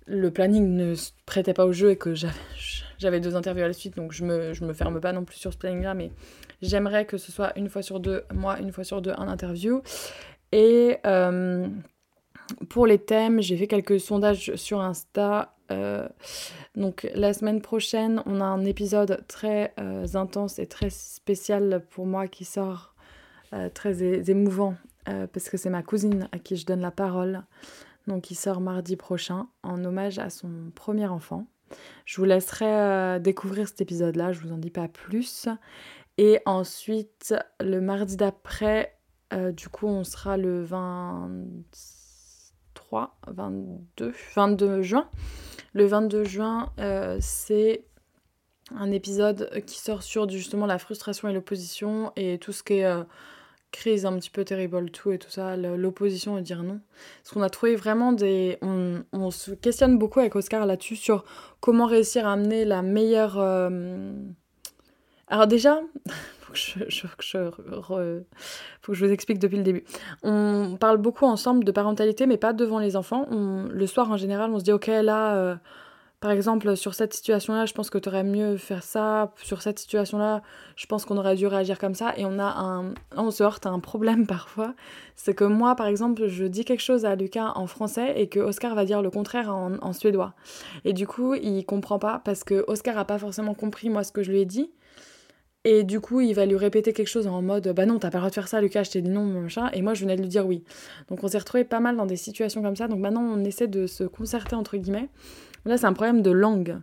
le 0.05 0.29
planning 0.29 0.75
ne 0.75 0.93
se 0.93 1.11
prêtait 1.25 1.53
pas 1.53 1.65
au 1.65 1.71
jeu 1.71 1.91
et 1.91 1.95
que 1.95 2.13
j'avais 2.99 3.19
deux 3.19 3.35
interviews 3.35 3.63
à 3.63 3.67
la 3.67 3.73
suite, 3.73 3.95
donc 3.95 4.11
je 4.11 4.23
me, 4.23 4.53
je 4.53 4.63
me 4.65 4.73
ferme 4.73 4.99
pas 4.99 5.13
non 5.13 5.25
plus 5.25 5.37
sur 5.37 5.51
ce 5.51 5.57
planning-là, 5.57 5.95
mais 5.95 6.11
j'aimerais 6.61 7.05
que 7.05 7.17
ce 7.17 7.31
soit 7.31 7.57
une 7.57 7.69
fois 7.69 7.81
sur 7.81 7.99
deux, 7.99 8.23
moi, 8.33 8.59
une 8.59 8.71
fois 8.71 8.83
sur 8.83 9.01
deux, 9.01 9.13
un 9.17 9.27
interview. 9.27 9.81
Et 10.51 10.97
euh, 11.05 11.67
pour 12.69 12.85
les 12.85 12.99
thèmes, 12.99 13.41
j'ai 13.41 13.57
fait 13.57 13.67
quelques 13.67 13.99
sondages 13.99 14.53
sur 14.55 14.81
Insta. 14.81 15.55
Euh, 15.71 16.07
donc 16.75 17.09
la 17.15 17.33
semaine 17.33 17.61
prochaine, 17.61 18.21
on 18.25 18.41
a 18.41 18.45
un 18.45 18.65
épisode 18.65 19.23
très 19.27 19.73
intense 20.13 20.59
et 20.59 20.67
très 20.67 20.89
spécial 20.89 21.81
pour 21.89 22.05
moi 22.05 22.27
qui 22.27 22.43
sort 22.43 22.90
euh, 23.53 23.69
très 23.69 24.01
émouvant 24.29 24.75
euh, 25.09 25.27
parce 25.27 25.49
que 25.49 25.57
c'est 25.57 25.69
ma 25.69 25.83
cousine 25.83 26.29
à 26.31 26.39
qui 26.39 26.55
je 26.55 26.65
donne 26.65 26.79
la 26.79 26.91
parole. 26.91 27.43
Donc 28.07 28.31
il 28.31 28.35
sort 28.35 28.61
mardi 28.61 28.95
prochain 28.95 29.49
en 29.61 29.83
hommage 29.83 30.19
à 30.19 30.29
son 30.29 30.71
premier 30.73 31.07
enfant. 31.07 31.47
Je 32.05 32.15
vous 32.15 32.23
laisserai 32.23 32.65
euh, 32.65 33.19
découvrir 33.19 33.67
cet 33.67 33.81
épisode-là, 33.81 34.31
je 34.31 34.39
vous 34.39 34.53
en 34.53 34.57
dis 34.57 34.69
pas 34.69 34.87
plus. 34.87 35.49
Et 36.17 36.39
ensuite, 36.45 37.35
le 37.59 37.81
mardi 37.81 38.15
d'après, 38.15 38.97
du 39.53 39.67
coup, 39.67 39.87
on 39.87 40.05
sera 40.05 40.37
le 40.37 40.63
23, 40.63 43.17
22, 43.27 44.13
22 44.35 44.81
juin. 44.81 45.09
Le 45.73 45.85
22 45.85 46.23
juin, 46.25 46.73
c'est 47.19 47.85
un 48.75 48.91
épisode 48.91 49.49
qui 49.65 49.79
sort 49.79 50.03
sur 50.03 50.27
justement 50.29 50.65
la 50.65 50.79
frustration 50.79 51.29
et 51.29 51.33
l'opposition 51.33 52.11
et 52.15 52.39
tout 52.39 52.51
ce 52.51 52.61
qui 52.61 52.73
est 52.75 53.03
crise 53.71 54.05
un 54.05 54.17
petit 54.17 54.29
peu 54.29 54.43
terrible 54.43 54.89
tout 54.91 55.11
et 55.11 55.17
tout 55.17 55.29
ça, 55.29 55.55
l'opposition 55.55 56.37
et 56.37 56.41
dire 56.41 56.63
non. 56.63 56.79
Parce 57.23 57.33
qu'on 57.33 57.41
a 57.41 57.49
trouvé 57.49 57.75
vraiment 57.75 58.11
des... 58.11 58.57
On, 58.61 59.31
se 59.31 59.51
questionne 59.51 59.97
beaucoup 59.97 60.19
avec 60.19 60.35
Oscar 60.35 60.65
là-dessus 60.65 60.95
sur 60.95 61.23
comment 61.59 61.85
réussir 61.85 62.27
à 62.27 62.33
amener 62.33 62.65
la 62.65 62.81
meilleure... 62.81 63.37
Euh, 63.39 64.11
alors 65.27 65.47
déjà, 65.47 65.81
faut 66.41 66.51
que 66.51 66.59
je, 66.59 67.49
faut 68.81 68.91
que 68.91 68.93
je 68.93 69.05
vous 69.05 69.11
explique 69.11 69.39
depuis 69.39 69.57
le 69.57 69.63
début. 69.63 69.85
On 70.23 70.75
parle 70.79 70.97
beaucoup 70.97 71.25
ensemble 71.25 71.63
de 71.63 71.71
parentalité, 71.71 72.25
mais 72.27 72.37
pas 72.37 72.51
devant 72.51 72.79
les 72.79 72.97
enfants. 72.97 73.27
Le 73.31 73.87
soir, 73.87 74.11
en 74.11 74.17
général, 74.17 74.51
on 74.51 74.59
se 74.59 74.63
dit, 74.65 74.73
ok, 74.73 74.87
là... 74.87 75.35
Euh, 75.35 75.55
par 76.21 76.29
exemple, 76.29 76.77
sur 76.77 76.93
cette 76.93 77.15
situation-là, 77.15 77.65
je 77.65 77.73
pense 77.73 77.89
que 77.89 77.97
tu 77.97 78.07
aurais 78.07 78.23
mieux 78.23 78.55
faire 78.55 78.83
ça. 78.83 79.33
Sur 79.41 79.63
cette 79.63 79.79
situation-là, 79.79 80.43
je 80.75 80.85
pense 80.85 81.03
qu'on 81.03 81.17
aurait 81.17 81.35
dû 81.35 81.47
réagir 81.47 81.79
comme 81.79 81.95
ça. 81.95 82.13
Et 82.15 82.25
on 82.25 82.37
a 82.37 82.45
un, 82.45 82.93
on 83.17 83.31
se 83.31 83.41
heurte 83.41 83.65
à 83.65 83.71
un 83.71 83.79
problème 83.79 84.27
parfois. 84.27 84.75
C'est 85.15 85.33
que 85.33 85.43
moi, 85.43 85.75
par 85.75 85.87
exemple, 85.87 86.27
je 86.27 86.45
dis 86.45 86.63
quelque 86.63 86.83
chose 86.83 87.05
à 87.05 87.15
Lucas 87.15 87.53
en 87.55 87.65
français 87.65 88.13
et 88.17 88.29
que 88.29 88.39
Oscar 88.39 88.75
va 88.75 88.85
dire 88.85 89.01
le 89.01 89.09
contraire 89.09 89.49
en, 89.49 89.93
suédois. 89.93 90.35
Et 90.85 90.93
du 90.93 91.07
coup, 91.07 91.33
il 91.33 91.65
comprend 91.65 91.97
pas 91.97 92.21
parce 92.23 92.43
que 92.43 92.65
Oscar 92.67 92.99
a 92.99 93.05
pas 93.05 93.17
forcément 93.17 93.55
compris 93.55 93.89
moi 93.89 94.03
ce 94.03 94.11
que 94.11 94.21
je 94.21 94.31
lui 94.31 94.41
ai 94.41 94.45
dit. 94.45 94.69
Et 95.63 95.83
du 95.83 95.99
coup, 95.99 96.21
il 96.21 96.35
va 96.35 96.45
lui 96.45 96.55
répéter 96.55 96.93
quelque 96.93 97.07
chose 97.07 97.25
en 97.25 97.41
mode 97.41 97.67
Bah 97.75 97.87
non, 97.87 97.97
t'as 97.97 98.11
pas 98.11 98.17
le 98.17 98.21
droit 98.21 98.29
de 98.29 98.35
faire 98.35 98.47
ça, 98.47 98.61
Lucas, 98.61 98.83
je 98.83 98.91
t'ai 98.91 99.01
dit 99.01 99.09
non, 99.09 99.25
machin. 99.25 99.71
Et 99.73 99.81
moi, 99.81 99.95
je 99.95 100.01
venais 100.01 100.17
de 100.17 100.21
lui 100.21 100.29
dire 100.29 100.45
oui. 100.45 100.63
Donc, 101.09 101.23
on 101.23 101.27
s'est 101.27 101.39
retrouvé 101.39 101.63
pas 101.63 101.79
mal 101.79 101.97
dans 101.97 102.05
des 102.05 102.15
situations 102.15 102.61
comme 102.61 102.75
ça. 102.75 102.87
Donc, 102.87 102.99
maintenant, 102.99 103.23
on 103.23 103.43
essaie 103.43 103.67
de 103.67 103.87
se 103.87 104.03
concerter, 104.03 104.55
entre 104.55 104.77
guillemets. 104.77 105.09
Là, 105.65 105.77
c'est 105.77 105.85
un 105.85 105.93
problème 105.93 106.21
de 106.21 106.31
langue. 106.31 106.77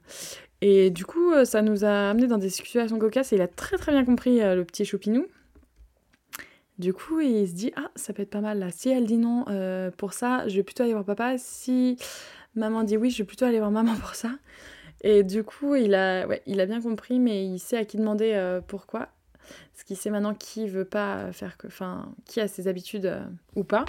Et 0.61 0.91
du 0.91 1.05
coup, 1.05 1.33
euh, 1.33 1.45
ça 1.45 1.63
nous 1.63 1.85
a 1.85 2.11
amené 2.11 2.27
dans 2.27 2.39
des 2.39 2.51
situations 2.51 2.99
cocasses 2.99 3.33
et 3.33 3.37
il 3.37 3.43
a 3.43 3.49
très 3.49 3.77
très 3.77 3.93
bien 3.93 4.05
compris 4.05 4.43
euh, 4.43 4.57
le 4.57 4.65
petit 4.65 4.85
choupinou. 4.85 5.27
Du 6.79 6.93
coup, 6.93 7.21
il 7.21 7.49
se 7.49 7.55
dit 7.55 7.73
Ah, 7.77 7.91
ça 7.97 8.13
peut 8.13 8.23
être 8.23 8.31
pas 8.31 8.41
mal 8.41 8.59
là. 8.59 8.71
Si 8.71 8.89
elle 8.89 9.07
dit 9.07 9.19
non 9.19 9.45
euh, 9.49 9.91
pour 9.91 10.13
ça, 10.13 10.47
je 10.49 10.57
vais 10.57 10.63
plutôt 10.63 10.83
aller 10.83 10.93
voir 10.93 11.05
papa. 11.05 11.39
Si 11.39 11.97
maman 12.55 12.83
dit 12.83 12.97
oui, 12.97 13.11
je 13.11 13.19
vais 13.19 13.27
plutôt 13.27 13.45
aller 13.45 13.59
voir 13.59 13.71
maman 13.71 13.95
pour 13.97 14.15
ça. 14.15 14.31
Et 15.03 15.23
du 15.23 15.45
coup, 15.45 15.77
il 15.77 15.95
a, 15.95 16.27
ouais, 16.27 16.43
il 16.47 16.61
a 16.61 16.67
bien 16.67 16.81
compris, 16.81 17.21
mais 17.21 17.45
il 17.47 17.61
sait 17.61 17.77
à 17.77 17.85
qui 17.85 17.97
demander 17.97 18.61
pourquoi. 18.67 19.09
Ce 19.75 19.85
qui 19.85 19.95
sait 19.97 20.11
maintenant 20.11 20.35
qui 20.35 20.69
veut 20.69 20.85
pas 20.85 21.33
faire 21.33 21.57
que. 21.57 21.69
Enfin, 21.69 22.13
qui 22.27 22.41
a 22.41 22.49
ses 22.49 22.69
habitudes 22.69 23.13
ou 23.55 23.65
pas. 23.65 23.85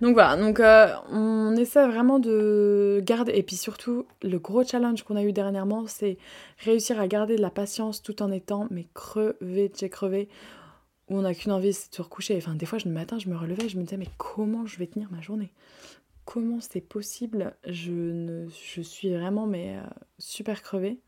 Donc 0.00 0.14
voilà, 0.14 0.36
donc 0.36 0.60
euh, 0.60 0.88
on 1.10 1.54
essaie 1.56 1.86
vraiment 1.86 2.18
de 2.18 3.02
garder, 3.04 3.32
et 3.34 3.42
puis 3.42 3.56
surtout, 3.56 4.06
le 4.22 4.38
gros 4.38 4.64
challenge 4.64 5.02
qu'on 5.02 5.16
a 5.16 5.22
eu 5.22 5.32
dernièrement, 5.32 5.86
c'est 5.86 6.18
réussir 6.58 6.98
à 7.00 7.06
garder 7.06 7.36
de 7.36 7.42
la 7.42 7.50
patience 7.50 8.02
tout 8.02 8.22
en 8.22 8.30
étant, 8.32 8.66
mais 8.70 8.86
crevé, 8.94 9.70
j'ai 9.78 9.88
crevé, 9.88 10.28
où 11.08 11.18
on 11.18 11.22
n'a 11.22 11.34
qu'une 11.34 11.52
envie, 11.52 11.72
c'est 11.72 11.90
de 11.90 11.94
se 11.94 12.02
recoucher. 12.02 12.36
Enfin, 12.36 12.54
des 12.54 12.66
fois, 12.66 12.78
le 12.84 12.90
matin, 12.90 13.18
je 13.18 13.28
me 13.28 13.36
relevais, 13.36 13.68
je 13.68 13.76
me 13.76 13.82
disais, 13.82 13.96
mais 13.96 14.08
comment 14.18 14.66
je 14.66 14.78
vais 14.78 14.86
tenir 14.86 15.10
ma 15.10 15.20
journée? 15.20 15.52
Comment 16.24 16.60
c'est 16.60 16.80
possible? 16.82 17.54
Je, 17.66 17.92
ne, 17.92 18.48
je 18.48 18.82
suis 18.82 19.14
vraiment, 19.14 19.46
mais 19.46 19.76
euh, 19.76 19.82
super 20.18 20.62
crevée. 20.62 20.98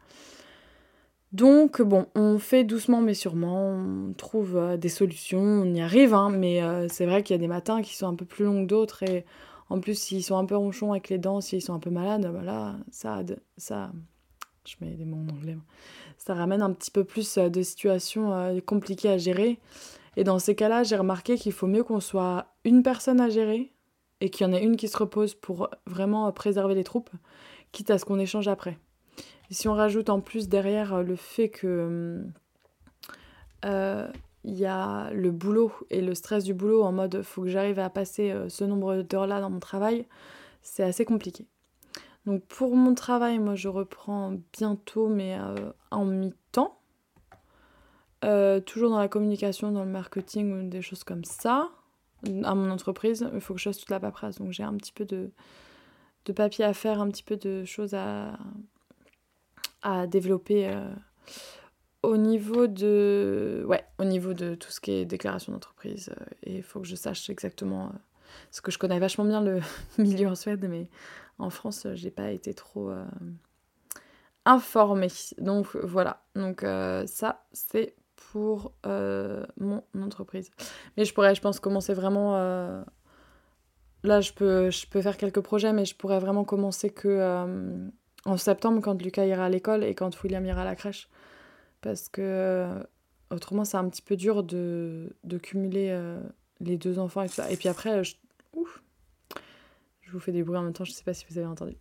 Donc 1.33 1.81
bon, 1.81 2.07
on 2.17 2.39
fait 2.41 2.65
doucement 2.65 3.01
mais 3.01 3.15
sûrement, 3.15 3.71
on 3.71 4.13
trouve 4.15 4.57
euh, 4.57 4.77
des 4.77 4.89
solutions, 4.89 5.39
on 5.39 5.75
y 5.75 5.81
arrive, 5.81 6.13
hein, 6.13 6.29
mais 6.31 6.61
euh, 6.63 6.89
c'est 6.89 7.07
vrai 7.07 7.23
qu'il 7.23 7.35
y 7.35 7.39
a 7.39 7.41
des 7.41 7.47
matins 7.47 7.83
qui 7.83 7.97
sont 7.97 8.09
un 8.09 8.17
peu 8.17 8.25
plus 8.25 8.45
longs 8.45 8.63
que 8.65 8.69
d'autres 8.69 9.05
et 9.05 9.25
en 9.69 9.79
plus 9.79 9.97
s'ils 9.97 10.25
sont 10.25 10.37
un 10.37 10.45
peu 10.45 10.57
ronchons 10.57 10.91
avec 10.91 11.09
les 11.09 11.19
dents, 11.19 11.41
s'ils 11.41 11.63
sont 11.63 11.75
un 11.75 11.79
peu 11.79 11.91
malades, 11.91 12.27
voilà, 12.27 12.75
ça, 12.91 13.23
ça, 13.57 13.93
je 14.67 14.75
mets 14.81 14.95
des 14.95 15.05
mots 15.05 15.19
en 15.19 15.33
anglais. 15.33 15.57
Ça 16.19 16.35
ramène 16.35 16.63
un 16.63 16.73
petit 16.73 16.91
peu 16.91 17.05
plus 17.05 17.39
de 17.39 17.63
situations 17.63 18.61
compliquées 18.67 19.11
à 19.11 19.19
gérer. 19.19 19.59
Et 20.17 20.25
dans 20.25 20.41
ces 20.41 20.57
cas-là, 20.57 20.83
j'ai 20.83 20.97
remarqué 20.97 21.37
qu'il 21.37 21.53
faut 21.53 21.69
mieux 21.69 21.85
qu'on 21.85 22.01
soit 22.01 22.47
une 22.65 22.83
personne 22.83 23.21
à 23.21 23.31
gérer 23.31 23.73
et 24.21 24.29
qu'il 24.29 24.47
y 24.47 24.51
en 24.51 24.53
ait 24.53 24.63
une 24.63 24.77
qui 24.77 24.89
se 24.89 24.99
repose 24.99 25.35
pour 25.35 25.71
vraiment 25.87 26.31
préserver 26.33 26.75
les 26.75 26.85
troupes, 26.85 27.11
quitte 27.71 27.91
à 27.91 27.99
ce 27.99 28.05
qu'on 28.05 28.19
échange 28.19 28.49
après. 28.49 28.77
Si 29.51 29.69
on 29.69 29.75
rajoute 29.75 30.11
en 30.11 30.21
plus 30.21 30.49
derrière 30.49 31.03
le 31.03 31.17
fait 31.17 31.49
que 31.49 32.23
euh, 33.65 34.09
il 34.45 34.55
y 34.55 34.65
a 34.65 35.11
le 35.11 35.31
boulot 35.31 35.73
et 35.91 36.01
le 36.01 36.15
stress 36.15 36.45
du 36.45 36.55
boulot 36.55 36.83
en 36.83 36.93
mode 36.93 37.23
faut 37.23 37.43
que 37.43 37.49
j'arrive 37.49 37.79
à 37.79 37.91
passer 37.91 38.31
euh, 38.31 38.49
ce 38.49 38.65
nombre 38.65 39.03
d'heures-là 39.03 39.41
dans 39.41 39.51
mon 39.51 39.59
travail, 39.59 40.07
c'est 40.63 40.85
assez 40.85 41.05
compliqué. 41.05 41.47
Donc 42.27 42.45
pour 42.45 42.77
mon 42.77 42.95
travail, 42.95 43.39
moi 43.39 43.57
je 43.57 43.69
reprends 43.69 44.37
bientôt, 44.53 45.09
mais 45.09 45.37
euh, 45.39 45.73
en 45.91 46.05
mi-temps. 46.05 46.79
toujours 48.67 48.91
dans 48.91 48.99
la 48.99 49.09
communication, 49.09 49.73
dans 49.73 49.85
le 49.85 49.91
marketing 49.91 50.53
ou 50.53 50.69
des 50.69 50.83
choses 50.83 51.03
comme 51.03 51.25
ça 51.25 51.71
à 52.45 52.55
mon 52.55 52.71
entreprise, 52.71 53.27
il 53.33 53.41
faut 53.41 53.55
que 53.55 53.61
je 53.61 53.65
fasse 53.65 53.79
toute 53.79 53.91
la 53.91 53.99
paperasse. 53.99 54.39
Donc 54.39 54.53
j'ai 54.53 54.63
un 54.63 54.77
petit 54.77 54.93
peu 54.93 55.07
de, 55.07 55.31
de 56.27 56.33
papier 56.33 56.65
à 56.65 56.75
faire, 56.75 57.01
un 57.01 57.09
petit 57.09 57.23
peu 57.23 57.37
de 57.37 57.65
choses 57.65 57.95
à, 57.95 58.39
à 59.83 60.07
développer 60.07 60.69
euh, 60.69 60.89
au 62.03 62.17
niveau 62.17 62.67
de 62.67 63.65
ouais, 63.67 63.85
au 63.99 64.05
niveau 64.05 64.35
de 64.35 64.55
tout 64.55 64.71
ce 64.71 64.81
qui 64.81 64.93
est 64.93 65.05
déclaration 65.05 65.53
d'entreprise. 65.53 66.11
Euh, 66.11 66.25
et 66.45 66.57
il 66.59 66.63
faut 66.63 66.81
que 66.81 66.87
je 66.87 66.97
sache 66.97 67.29
exactement 67.31 67.87
euh, 67.87 67.99
ce 68.51 68.61
que 68.61 68.71
je 68.71 68.79
connais 68.79 68.99
vachement 68.99 69.25
bien 69.25 69.41
le 69.41 69.61
milieu 69.99 70.29
en 70.29 70.35
Suède, 70.35 70.67
mais 70.69 70.89
en 71.39 71.51
France, 71.51 71.87
j'ai 71.95 72.11
pas 72.11 72.31
été 72.31 72.53
trop 72.55 72.93
informée. 74.45 75.09
Donc 75.39 75.75
voilà. 75.77 76.23
Donc 76.35 76.61
ça, 77.07 77.47
c'est 77.53 77.97
pour 78.33 78.73
euh, 78.87 79.45
mon 79.59 79.83
entreprise. 80.01 80.51
Mais 80.97 81.05
je 81.05 81.13
pourrais, 81.13 81.35
je 81.35 81.41
pense, 81.41 81.61
commencer 81.61 81.95
vraiment. 81.95 82.37
Euh, 82.37 82.83
là, 84.05 84.21
je 84.21 84.33
peux, 84.33 84.71
je 84.71 84.87
peux 84.87 85.03
faire 85.03 85.17
quelques 85.17 85.41
projets, 85.41 85.73
mais 85.73 85.85
je 85.85 85.97
pourrais 85.97 86.21
vraiment 86.21 86.45
commencer 86.45 86.91
que 86.91 87.09
euh, 87.09 87.89
en 88.25 88.37
septembre, 88.37 88.81
quand 88.83 89.01
Lucas 89.03 89.25
ira 89.25 89.47
à 89.47 89.49
l'école 89.49 89.85
et 89.85 89.95
quand 89.95 90.23
William 90.23 90.45
ira 90.45 90.63
à 90.63 90.65
la 90.65 90.77
crèche. 90.77 91.09
Parce 91.81 92.09
que 92.09 92.69
autrement, 93.31 93.65
c'est 93.65 93.77
un 93.77 93.89
petit 93.89 94.03
peu 94.03 94.17
dur 94.17 94.43
de, 94.43 95.15
cumuler 95.43 95.99
les 96.61 96.77
deux 96.77 96.99
enfants 96.99 97.23
et 97.23 97.29
tout 97.29 97.35
ça. 97.35 97.51
Et 97.51 97.57
puis 97.57 97.69
après, 97.69 98.05
je, 98.05 98.17
ouf, 98.55 98.83
je 100.03 100.13
vous 100.13 100.21
fais 100.21 100.33
des 100.33 100.43
bruits 100.43 100.59
en 100.59 100.63
même 100.63 100.75
temps, 100.75 100.85
je 100.85 100.93
sais 100.93 101.05
pas 101.05 101.15
si 101.15 101.25
vous 101.31 101.39
avez 101.39 101.47
entendu 101.47 101.77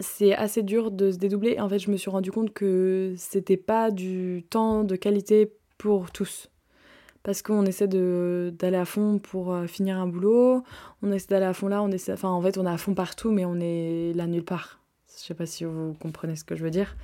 c'est 0.00 0.34
assez 0.34 0.62
dur 0.62 0.90
de 0.90 1.10
se 1.10 1.18
dédoubler. 1.18 1.60
En 1.60 1.68
fait, 1.68 1.78
je 1.78 1.90
me 1.90 1.96
suis 1.96 2.10
rendu 2.10 2.30
compte 2.30 2.52
que 2.52 3.14
c'était 3.16 3.56
pas 3.56 3.90
du 3.90 4.44
temps 4.48 4.84
de 4.84 4.96
qualité 4.96 5.52
pour 5.78 6.10
tous. 6.10 6.50
Parce 7.26 7.42
qu'on 7.42 7.66
essaie 7.66 7.88
d'aller 7.88 8.76
à 8.76 8.84
fond 8.84 9.18
pour 9.18 9.52
euh, 9.52 9.66
finir 9.66 9.98
un 9.98 10.06
boulot, 10.06 10.62
on 11.02 11.10
essaie 11.10 11.26
d'aller 11.26 11.46
à 11.46 11.52
fond 11.52 11.66
là, 11.66 11.82
on 11.82 11.90
essaie, 11.90 12.12
enfin 12.12 12.28
en 12.28 12.40
fait 12.40 12.56
on 12.56 12.64
est 12.64 12.70
à 12.70 12.78
fond 12.78 12.94
partout, 12.94 13.32
mais 13.32 13.44
on 13.44 13.58
est 13.58 14.12
là 14.14 14.28
nulle 14.28 14.44
part. 14.44 14.78
Je 15.08 15.24
sais 15.24 15.34
pas 15.34 15.44
si 15.44 15.64
vous 15.64 15.94
comprenez 15.94 16.36
ce 16.36 16.44
que 16.44 16.54
je 16.54 16.62
veux 16.62 16.70
dire, 16.70 16.96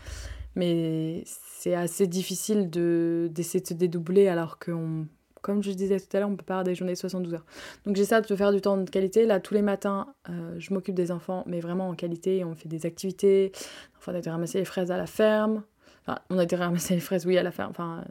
mais 0.55 1.25
c'est 1.27 1.75
assez 1.75 2.07
difficile 2.07 2.71
d'essayer 2.71 3.63
de 3.63 3.67
se 3.67 3.75
dédoubler 3.75 4.29
alors 4.29 4.61
qu'on 4.61 5.09
comme 5.41 5.61
je 5.61 5.73
disais 5.73 5.99
tout 5.99 6.17
à 6.17 6.21
l'heure, 6.21 6.29
on 6.29 6.37
peut 6.37 6.45
pas 6.45 6.55
avoir 6.55 6.65
des 6.65 6.77
journées 6.77 6.93
de 6.93 6.99
72 6.99 7.35
heures. 7.35 7.45
Donc 7.85 7.97
j'essaie 7.97 8.21
de 8.21 8.37
faire 8.37 8.53
du 8.53 8.61
temps 8.61 8.77
de 8.77 8.89
qualité. 8.89 9.27
Là, 9.27 9.41
tous 9.41 9.55
les 9.55 9.63
matins, 9.63 10.15
euh, 10.31 10.55
je 10.57 10.73
m'occupe 10.73 10.95
des 10.95 11.11
enfants, 11.11 11.43
mais 11.49 11.59
vraiment 11.59 11.89
en 11.89 11.97
qualité. 11.97 12.45
On 12.45 12.55
fait 12.55 12.69
des 12.69 12.87
activités. 12.87 13.51
Enfin, 13.99 14.13
on 14.13 14.15
a 14.15 14.19
été 14.21 14.31
ramasser 14.31 14.59
les 14.59 14.65
fraises 14.65 14.93
à 14.93 14.97
la 14.97 15.07
ferme. 15.07 15.65
Enfin, 16.07 16.21
on 16.31 16.39
a 16.39 16.45
été 16.45 16.55
ramasser 16.55 16.95
les 16.95 17.01
fraises, 17.01 17.27
oui, 17.27 17.37
à 17.39 17.43
la 17.43 17.51
ferme. 17.51 17.71
Enfin, 17.71 18.05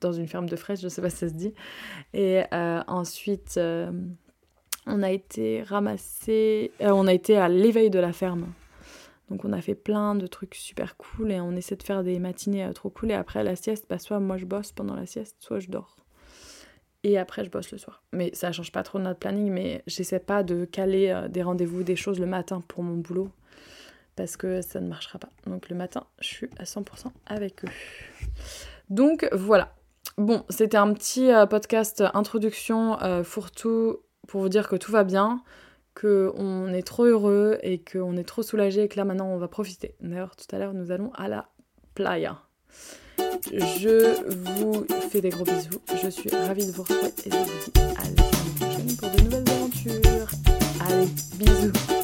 dans 0.00 0.12
une 0.12 0.26
ferme 0.26 0.48
de 0.48 0.56
fraises, 0.56 0.80
je 0.80 0.88
sais 0.88 1.02
pas 1.02 1.10
si 1.10 1.16
ça 1.16 1.28
se 1.28 1.34
dit. 1.34 1.54
Et 2.14 2.42
euh, 2.52 2.82
ensuite, 2.86 3.54
euh, 3.56 3.90
on 4.86 5.02
a 5.02 5.10
été 5.10 5.62
ramasser... 5.62 6.72
on 6.80 7.06
a 7.06 7.12
été 7.12 7.36
à 7.36 7.48
l'éveil 7.48 7.90
de 7.90 7.98
la 7.98 8.12
ferme. 8.12 8.46
Donc 9.30 9.44
on 9.44 9.52
a 9.52 9.60
fait 9.60 9.76
plein 9.76 10.16
de 10.16 10.26
trucs 10.26 10.56
super 10.56 10.96
cool 10.96 11.30
et 11.30 11.40
on 11.40 11.52
essaie 11.52 11.76
de 11.76 11.82
faire 11.84 12.02
des 12.02 12.18
matinées 12.18 12.68
trop 12.74 12.90
cool. 12.90 13.12
Et 13.12 13.14
après 13.14 13.44
la 13.44 13.54
sieste, 13.54 13.86
bah, 13.88 13.98
soit 13.98 14.18
moi 14.18 14.36
je 14.36 14.44
bosse 14.44 14.72
pendant 14.72 14.96
la 14.96 15.06
sieste, 15.06 15.36
soit 15.38 15.60
je 15.60 15.68
dors 15.68 15.96
et 17.02 17.18
après 17.18 17.44
je 17.44 17.50
bosse 17.50 17.70
le 17.72 17.78
soir. 17.78 18.02
Mais 18.12 18.30
ça 18.34 18.52
change 18.52 18.72
pas 18.72 18.82
trop 18.82 18.98
notre 18.98 19.18
planning, 19.18 19.50
mais 19.50 19.82
j'essaie 19.86 20.20
pas 20.20 20.42
de 20.42 20.64
caler 20.64 21.08
euh, 21.08 21.28
des 21.28 21.42
rendez-vous, 21.42 21.82
des 21.82 21.96
choses 21.96 22.18
le 22.18 22.26
matin 22.26 22.62
pour 22.66 22.82
mon 22.82 22.96
boulot 22.96 23.30
parce 24.16 24.36
que 24.36 24.60
ça 24.60 24.80
ne 24.80 24.88
marchera 24.88 25.18
pas. 25.18 25.30
Donc 25.46 25.68
le 25.68 25.76
matin, 25.76 26.06
je 26.20 26.26
suis 26.26 26.50
à 26.58 26.64
100% 26.64 27.06
avec 27.26 27.64
eux. 27.64 27.68
Donc 28.90 29.28
voilà. 29.32 29.74
Bon, 30.20 30.44
c'était 30.50 30.76
un 30.76 30.92
petit 30.92 31.32
euh, 31.32 31.46
podcast 31.46 32.04
introduction 32.12 33.00
euh, 33.00 33.24
fourre-tout 33.24 34.00
pour 34.28 34.42
vous 34.42 34.50
dire 34.50 34.68
que 34.68 34.76
tout 34.76 34.92
va 34.92 35.02
bien, 35.02 35.40
qu'on 35.98 36.68
est 36.74 36.82
trop 36.82 37.04
heureux 37.04 37.56
et 37.62 37.82
qu'on 37.82 38.18
est 38.18 38.28
trop 38.28 38.42
soulagé 38.42 38.82
et 38.82 38.88
que 38.88 38.98
là 38.98 39.06
maintenant 39.06 39.28
on 39.28 39.38
va 39.38 39.48
profiter. 39.48 39.94
D'ailleurs, 40.02 40.36
tout 40.36 40.44
à 40.54 40.58
l'heure, 40.58 40.74
nous 40.74 40.90
allons 40.90 41.10
à 41.14 41.26
la 41.28 41.48
playa. 41.94 42.36
Je 43.50 44.28
vous 44.28 44.84
fais 45.08 45.22
des 45.22 45.30
gros 45.30 45.44
bisous. 45.44 45.80
Je 46.02 46.10
suis 46.10 46.28
ravie 46.28 46.66
de 46.66 46.72
vous 46.72 46.82
retrouver 46.82 47.14
et 47.24 47.30
je 47.30 47.36
vous 47.36 47.70
dis 47.72 47.80
à 47.80 48.04
la 48.04 48.66
prochaine 48.66 48.96
pour 48.98 49.08
de 49.08 49.22
nouvelles 49.22 49.50
aventures. 49.56 50.28
Allez, 50.86 51.08
bisous 51.38 51.99